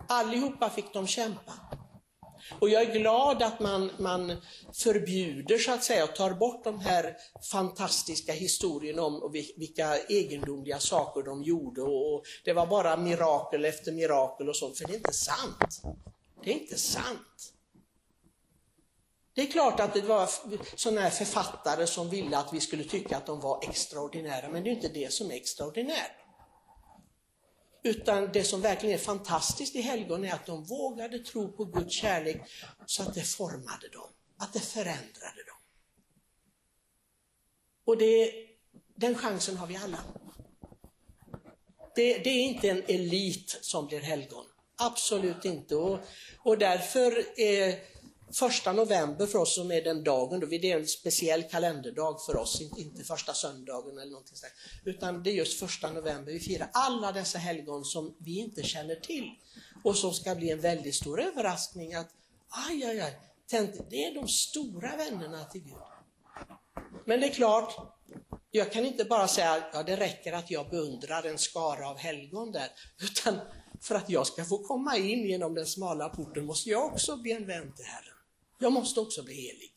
Allihopa 0.08 0.70
fick 0.70 0.94
de 0.94 1.08
kämpa. 1.08 1.54
Och 2.60 2.70
jag 2.70 2.82
är 2.82 2.94
glad 2.94 3.44
att 3.44 3.60
man, 3.60 3.92
man 3.98 4.42
förbjuder 4.74 5.58
så 5.58 5.72
att 5.72 5.84
säga 5.84 6.04
och 6.04 6.16
tar 6.16 6.34
bort 6.34 6.64
de 6.64 6.80
här 6.80 7.18
fantastiska 7.52 8.34
historierna 8.34 9.02
om 9.02 9.32
vilka 9.58 9.98
egendomliga 9.98 10.80
saker 10.80 11.24
de 11.24 11.44
gjorde 11.44 11.82
och 11.82 12.24
det 12.44 12.54
var 12.54 12.68
bara 12.68 12.98
mirakel 12.98 13.66
efter 13.66 13.92
mirakel 13.92 14.50
och 14.50 14.56
sånt, 14.56 14.78
för 14.78 14.86
det 14.88 14.94
är 14.94 14.98
inte 14.98 15.14
sant. 15.14 15.82
Det 16.44 16.50
är 16.50 16.54
inte 16.54 16.78
sant. 16.78 17.54
Det 19.34 19.42
är 19.42 19.52
klart 19.52 19.80
att 19.80 19.94
det 19.94 20.02
var 20.02 20.30
sådana 20.76 21.02
här 21.02 21.10
författare 21.10 21.88
som 21.88 22.10
ville 22.10 22.38
att 22.38 22.54
vi 22.54 22.60
skulle 22.60 22.84
tycka 22.84 23.18
att 23.18 23.26
de 23.26 23.40
var 23.40 23.64
extraordinära, 23.70 24.50
men 24.50 24.64
det 24.64 24.70
är 24.70 24.72
inte 24.72 24.88
det 24.88 25.14
som 25.14 25.32
är 25.32 25.36
extraordinärt. 25.36 26.20
Utan 27.84 28.32
det 28.32 28.44
som 28.44 28.62
verkligen 28.62 28.96
är 28.96 29.00
fantastiskt 29.00 29.76
i 29.76 29.82
helgon 29.82 30.26
är 30.26 30.34
att 30.34 30.46
de 30.46 30.63
vågade 30.63 31.20
tro 31.20 31.52
på 31.52 31.65
Guds 31.65 31.94
kärlek 31.94 32.41
så 32.86 33.04
att 33.04 33.13
det 33.13 33.22
formade 33.24 33.88
dem, 33.94 34.10
att 34.38 34.54
det 34.54 34.60
förändrade 34.60 35.44
dem. 35.48 35.58
Och 37.86 37.98
det, 37.98 38.34
den 38.96 39.15
chansen 39.15 39.58
har 39.58 39.67
vi 39.67 39.76
alla. 39.76 39.98
Det, 41.96 42.17
det, 42.17 42.30
är 42.30 42.44
inte 42.44 42.70
en 42.70 42.84
elit 42.88 43.58
som 43.62 43.88
blir 43.88 44.00
helgon. 44.00 44.46
Absolut 44.76 45.46
inte. 45.46 45.76
Och, 45.76 46.00
och 46.39 46.58
därför 46.58 47.39
är 47.39 47.80
första 48.34 48.74
november 48.74 49.26
för 49.26 49.39
oss 49.39 49.56
som 49.56 49.72
är 49.72 49.82
den 49.82 50.04
dagen, 50.04 50.39
då, 50.39 50.46
det 50.46 50.72
är 50.72 50.80
en 50.80 50.88
speciell 50.88 51.44
kalenderdag 51.44 52.22
för 52.26 52.38
oss, 52.38 52.62
inte 52.78 53.04
första 53.04 53.34
söndagen 53.34 53.98
eller 53.98 54.12
någonting 54.12 54.36
sånt. 54.36 54.54
Utan 54.86 55.24
det 55.24 55.30
är 55.30 55.34
just 55.34 55.60
första 55.60 55.91
november 55.91 56.32
vi 56.32 56.39
firar 56.39 56.70
alla 56.74 57.12
dessa 57.12 57.38
helgon 57.38 57.86
som 57.86 58.15
vi 58.17 58.38
inte 58.38 58.63
känner 58.63 58.96
till. 58.96 59.32
Och 59.84 59.96
som 59.96 60.13
ska 60.13 60.36
bli 60.36 60.50
en 60.50 60.62
väldigt 60.62 60.96
stor 60.96 61.22
överraskning 61.22 61.94
att, 61.94 62.10
aj, 62.50 62.84
aj, 62.84 63.00
aj, 63.02 63.20
det 63.89 64.06
är 64.06 64.15
de 64.15 64.28
stora 64.28 64.96
vännerna 64.98 65.44
till 65.44 65.62
Gud. 65.62 65.76
Men 67.06 67.20
det 67.20 67.28
är 67.28 67.34
klart, 67.34 67.76
jag 68.52 68.72
kan 68.72 68.86
inte 68.86 69.06
bara 69.06 69.28
säga 69.28 69.52
att 69.52 69.70
ja, 69.74 69.84
det 69.84 69.96
räcker 69.96 70.34
att 70.34 70.52
jag 70.52 70.70
beundrar 70.70 71.24
en 71.24 71.38
skara 71.38 71.89
av 71.89 71.98
helgon 71.98 72.52
där, 72.52 72.70
utan 73.02 73.39
för 73.82 73.96
att 73.96 74.10
jag 74.10 74.28
ska 74.28 74.46
få 74.46 74.58
komma 74.58 74.98
in 74.98 75.28
genom 75.28 75.54
den 75.54 75.65
smala 75.65 76.10
porten 76.10 76.46
måste 76.46 76.70
jag 76.70 76.86
också 76.86 77.17
bli 77.17 77.32
en 77.32 77.48
vän 77.48 77.74
till 77.76 77.86
Herren. 77.86 78.11
Jag 78.62 78.74
måste 78.74 79.00
också 79.00 79.24
bli 79.24 79.34
helig. 79.34 79.74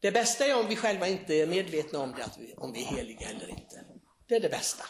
Det 0.00 0.12
bästa 0.12 0.46
är 0.46 0.60
om 0.60 0.68
vi 0.68 0.76
själva 0.76 1.08
inte 1.08 1.34
är 1.34 1.46
medvetna 1.46 1.98
om 1.98 2.12
det, 2.16 2.24
att 2.24 2.38
vi, 2.38 2.54
om 2.56 2.72
vi 2.72 2.82
är 2.82 2.86
heliga 2.86 3.28
eller 3.28 3.48
inte. 3.48 3.84
Det 4.26 4.34
är 4.36 4.40
det 4.40 4.48
bästa. 4.48 4.84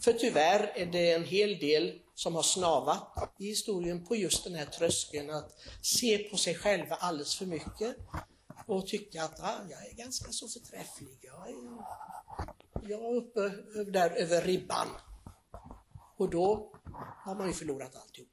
För 0.00 0.12
tyvärr 0.12 0.72
är 0.74 0.86
det 0.86 1.12
en 1.12 1.24
hel 1.24 1.58
del 1.58 2.00
som 2.14 2.34
har 2.34 2.42
snavat 2.42 3.34
i 3.38 3.46
historien 3.46 4.06
på 4.06 4.16
just 4.16 4.44
den 4.44 4.54
här 4.54 4.66
tröskeln 4.66 5.30
att 5.30 5.52
se 5.82 6.18
på 6.18 6.36
sig 6.36 6.54
själva 6.54 6.94
alldeles 6.94 7.34
för 7.34 7.46
mycket 7.46 7.96
och 8.66 8.86
tycka 8.86 9.24
att 9.24 9.40
ah, 9.40 9.60
jag 9.70 9.86
är 9.86 9.94
ganska 9.94 10.32
så 10.32 10.48
förträfflig. 10.48 11.18
Jag 11.22 11.48
är, 11.48 11.54
jag 12.88 13.00
är 13.00 13.16
uppe 13.16 13.48
där 13.90 14.10
över 14.10 14.42
ribban. 14.42 14.88
Och 16.16 16.30
då 16.30 16.72
har 17.24 17.34
man 17.34 17.46
ju 17.46 17.52
förlorat 17.52 17.96
alltihop. 17.96 18.29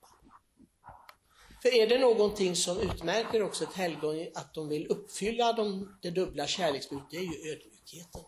För 1.67 1.73
är 1.73 1.87
det 1.87 1.97
någonting 1.97 2.55
som 2.55 2.79
utmärker 2.79 3.43
också 3.43 3.63
ett 3.63 3.73
helgon, 3.73 4.27
att 4.35 4.53
de 4.53 4.69
vill 4.69 4.87
uppfylla 4.87 5.53
de, 5.53 5.97
det 6.01 6.09
dubbla 6.09 6.47
kärleksbudet, 6.47 7.05
det 7.11 7.17
är 7.17 7.21
ju 7.21 7.51
ödmjukheten. 7.51 8.21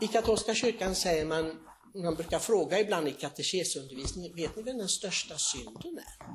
I 0.00 0.06
katolska 0.06 0.54
kyrkan 0.54 0.94
säger 0.94 1.24
man, 1.24 1.66
man 1.94 2.14
brukar 2.14 2.38
fråga 2.38 2.80
ibland 2.80 3.08
i 3.08 3.12
katekesundervisningen, 3.12 4.34
vet 4.36 4.56
ni 4.56 4.62
vem 4.62 4.78
den 4.78 4.88
största 4.88 5.38
synden 5.38 5.98
är? 5.98 6.26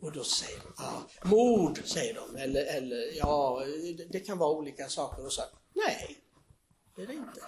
Och 0.00 0.12
då 0.12 0.24
säger 0.24 0.60
de, 0.60 0.72
ja, 0.76 1.08
mord, 1.24 1.82
säger 1.84 2.14
de, 2.14 2.36
eller, 2.36 2.64
eller 2.76 3.16
ja, 3.16 3.62
det 4.10 4.20
kan 4.20 4.38
vara 4.38 4.50
olika 4.50 4.88
saker. 4.88 5.26
Och 5.26 5.32
så, 5.32 5.42
nej, 5.74 6.18
det 6.96 7.02
är 7.02 7.06
det 7.06 7.14
inte. 7.14 7.40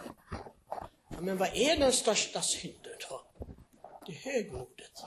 Ja, 1.11 1.21
men 1.21 1.37
vad 1.37 1.49
är 1.55 1.77
den 1.77 1.93
största 1.93 2.43
synden 2.43 2.93
då? 3.11 3.23
Det 4.07 4.13
är 4.13 4.33
högmodet. 4.33 5.03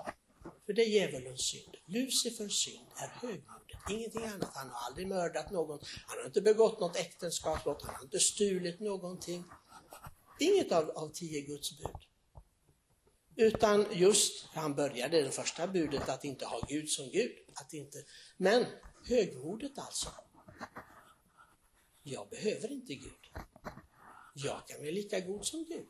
För 0.66 0.74
det 0.74 0.82
är 0.82 0.90
djävulens 0.90 1.42
synd. 1.42 1.76
Lucifers 1.86 2.64
synd 2.64 2.88
är 2.96 3.08
högmodet, 3.08 3.78
ingenting 3.90 4.26
annat. 4.26 4.52
Han 4.54 4.70
har 4.70 4.88
aldrig 4.88 5.08
mördat 5.08 5.52
någon, 5.52 5.80
han 6.08 6.18
har 6.18 6.26
inte 6.26 6.42
begått 6.42 6.80
något 6.80 6.96
äktenskapsbrott, 6.96 7.82
han 7.82 7.96
har 7.96 8.04
inte 8.04 8.20
stulit 8.20 8.80
någonting. 8.80 9.44
Inget 10.40 10.72
av, 10.72 10.90
av 10.90 11.10
tio 11.14 11.42
Guds 11.42 11.78
bud. 11.78 11.96
Utan 13.36 13.86
just, 13.92 14.46
han 14.46 14.76
började 14.76 15.22
det 15.22 15.32
första 15.32 15.68
budet 15.68 16.10
att 16.10 16.24
inte 16.24 16.46
ha 16.46 16.60
Gud 16.68 16.90
som 16.90 17.10
Gud. 17.10 17.32
Att 17.56 17.74
inte, 17.74 17.98
men 18.38 18.66
högmodet 19.06 19.78
alltså. 19.78 20.10
Jag 22.04 22.30
behöver 22.30 22.72
inte 22.72 22.96
Gud. 22.96 23.30
Jag 24.34 24.68
kan 24.68 24.82
bli 24.82 24.92
lika 24.92 25.20
god 25.20 25.46
som 25.46 25.66
Gud. 25.66 25.88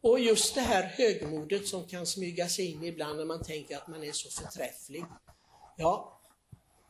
Och 0.00 0.20
just 0.20 0.54
det 0.54 0.60
här 0.60 0.82
högmodet 0.82 1.68
som 1.68 1.84
kan 1.84 2.06
smyga 2.06 2.48
sig 2.48 2.72
in 2.72 2.84
ibland 2.84 3.18
när 3.18 3.24
man 3.24 3.42
tänker 3.42 3.76
att 3.76 3.88
man 3.88 4.04
är 4.04 4.12
så 4.12 4.42
förträfflig. 4.42 5.04
Ja, 5.76 6.20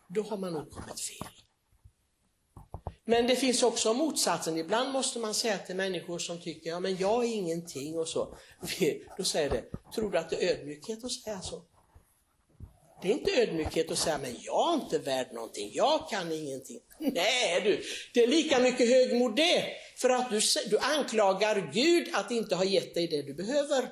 då 0.09 0.23
har 0.23 0.37
man 0.37 0.53
nog 0.53 0.71
kommit 0.71 1.01
fel. 1.01 1.29
Men 3.05 3.27
det 3.27 3.37
finns 3.37 3.63
också 3.63 3.95
motsatsen. 3.95 4.59
Ibland 4.59 4.93
måste 4.93 5.19
man 5.19 5.35
säga 5.35 5.59
till 5.59 5.77
människor 5.77 6.19
som 6.19 6.41
tycker, 6.41 6.71
ja 6.71 6.81
men 6.81 6.97
jag 6.97 7.25
är 7.25 7.29
ingenting 7.29 7.99
och 7.99 8.09
så. 8.09 8.37
Då 9.19 9.25
säger 9.25 9.51
det, 9.51 9.65
tror 9.95 10.11
du 10.11 10.19
att 10.19 10.31
det 10.31 10.45
är 10.45 10.57
ödmjukhet 10.57 11.05
att 11.05 11.13
säga 11.13 11.41
så? 11.41 11.63
Det 13.03 13.09
är 13.09 13.13
inte 13.13 13.31
ödmjukhet 13.43 13.91
att 13.91 13.99
säga, 13.99 14.19
men 14.19 14.37
jag 14.41 14.71
är 14.71 14.75
inte 14.75 14.99
värd 14.99 15.27
någonting, 15.33 15.71
jag 15.75 16.09
kan 16.11 16.33
ingenting. 16.33 16.81
Nej 16.99 17.61
du, 17.61 17.83
det 18.15 18.23
är 18.23 18.27
lika 18.27 18.59
mycket 18.59 18.89
högmod 18.89 19.37
det. 19.37 19.65
För 19.97 20.11
att 20.11 20.31
du, 20.31 20.41
du 20.71 20.79
anklagar 20.79 21.71
Gud 21.73 22.09
att 22.13 22.31
inte 22.31 22.55
ha 22.55 22.65
gett 22.65 22.95
dig 22.95 23.09
det 23.09 23.23
du 23.23 23.35
behöver. 23.35 23.89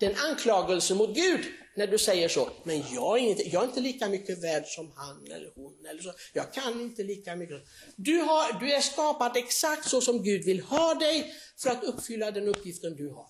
Det 0.00 0.06
är 0.06 0.10
en 0.10 0.30
anklagelse 0.30 0.94
mot 0.94 1.14
Gud 1.14 1.40
när 1.76 1.86
du 1.86 1.98
säger 1.98 2.28
så. 2.28 2.50
Men 2.64 2.82
jag 2.92 3.18
är, 3.18 3.22
inte, 3.22 3.48
jag 3.48 3.62
är 3.62 3.66
inte 3.66 3.80
lika 3.80 4.08
mycket 4.08 4.44
värd 4.44 4.66
som 4.66 4.92
han 4.96 5.26
eller 5.26 5.52
hon. 5.54 5.86
Eller 5.90 6.02
så. 6.02 6.12
Jag 6.32 6.52
kan 6.52 6.80
inte 6.80 7.02
lika 7.02 7.36
mycket. 7.36 7.62
Du, 7.96 8.18
har, 8.18 8.60
du 8.60 8.72
är 8.72 8.80
skapad 8.80 9.36
exakt 9.36 9.88
så 9.88 10.00
som 10.00 10.22
Gud 10.22 10.44
vill 10.44 10.60
ha 10.60 10.94
dig 10.94 11.34
för 11.62 11.70
att 11.70 11.84
uppfylla 11.84 12.30
den 12.30 12.48
uppgiften 12.48 12.96
du 12.96 13.08
har. 13.08 13.26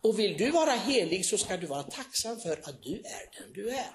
Och 0.00 0.18
vill 0.18 0.36
du 0.38 0.50
vara 0.50 0.70
helig 0.70 1.26
så 1.26 1.38
ska 1.38 1.56
du 1.56 1.66
vara 1.66 1.82
tacksam 1.82 2.40
för 2.40 2.52
att 2.52 2.82
du 2.82 2.94
är 2.94 3.40
den 3.40 3.52
du 3.52 3.70
är. 3.70 3.90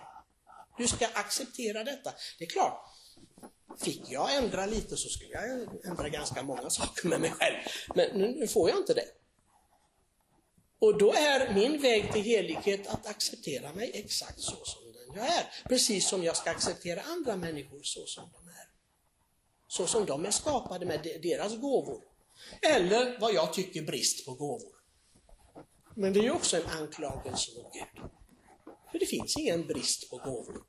Du 0.77 0.87
ska 0.87 1.05
acceptera 1.05 1.83
detta. 1.83 2.13
Det 2.39 2.45
är 2.45 2.49
klart, 2.49 2.85
fick 3.79 4.01
jag 4.09 4.35
ändra 4.35 4.65
lite 4.65 4.97
så 4.97 5.09
skulle 5.09 5.31
jag 5.31 5.67
ändra 5.85 6.09
ganska 6.09 6.43
många 6.43 6.69
saker 6.69 7.07
med 7.07 7.21
mig 7.21 7.31
själv. 7.31 7.55
Men 7.95 8.21
nu 8.21 8.47
får 8.47 8.69
jag 8.69 8.79
inte 8.79 8.93
det. 8.93 9.07
Och 10.79 10.97
då 10.97 11.13
är 11.13 11.53
min 11.53 11.81
väg 11.81 12.13
till 12.13 12.21
helighet 12.21 12.87
att 12.87 13.07
acceptera 13.07 13.73
mig 13.73 13.91
exakt 13.93 14.39
så 14.39 14.65
som 14.65 14.93
den 14.93 15.15
jag 15.15 15.27
är. 15.27 15.45
Precis 15.69 16.07
som 16.09 16.23
jag 16.23 16.37
ska 16.37 16.51
acceptera 16.51 17.01
andra 17.01 17.35
människor 17.35 17.81
så 17.83 18.05
som 18.05 18.29
de 18.31 18.47
är. 18.47 18.67
Så 19.67 19.87
som 19.87 20.05
de 20.05 20.25
är 20.25 20.31
skapade 20.31 20.85
med 20.85 21.19
deras 21.21 21.57
gåvor. 21.57 22.03
Eller 22.61 23.19
vad 23.19 23.33
jag 23.33 23.53
tycker 23.53 23.81
brist 23.81 24.25
på 24.25 24.33
gåvor. 24.33 24.72
Men 25.95 26.13
det 26.13 26.19
är 26.19 26.23
ju 26.23 26.31
också 26.31 26.57
en 26.57 26.69
anklagelse 26.69 27.51
mot 27.57 27.73
Gud. 27.73 28.03
För 28.91 28.99
det 28.99 29.05
finns 29.05 29.37
ingen 29.37 29.67
brist 29.67 30.09
på 30.09 30.17
gåvor. 30.17 30.63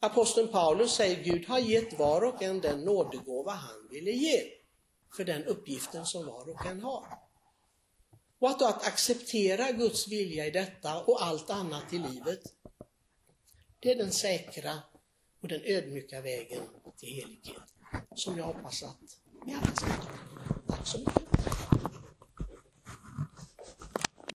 Aposteln 0.00 0.48
Paulus 0.48 0.92
säger 0.94 1.24
Gud 1.24 1.48
har 1.48 1.58
gett 1.58 1.98
var 1.98 2.22
och 2.22 2.42
en 2.42 2.60
den 2.60 2.80
nådegåva 2.80 3.52
han 3.52 3.88
ville 3.90 4.10
ge 4.10 4.42
för 5.16 5.24
den 5.24 5.44
uppgiften 5.44 6.06
som 6.06 6.26
var 6.26 6.50
och 6.50 6.66
en 6.66 6.80
har. 6.80 7.06
Och 8.38 8.50
att, 8.50 8.58
då 8.58 8.66
att 8.66 8.86
acceptera 8.86 9.72
Guds 9.72 10.08
vilja 10.08 10.46
i 10.46 10.50
detta 10.50 11.02
och 11.02 11.22
allt 11.22 11.50
annat 11.50 11.92
i 11.92 11.98
livet, 11.98 12.40
det 13.80 13.90
är 13.90 13.96
den 13.96 14.12
säkra 14.12 14.78
och 15.40 15.48
den 15.48 15.60
ödmjuka 15.64 16.20
vägen 16.20 16.62
till 16.96 17.08
helighet 17.08 17.62
som 18.14 18.38
jag 18.38 18.44
hoppas 18.44 18.82
att 18.82 19.00
ni 19.46 19.54
alla 19.54 19.74
ska 19.74 19.86
ta. 19.86 20.76
Tack 20.76 20.86
så 20.86 20.98
mycket. 20.98 21.33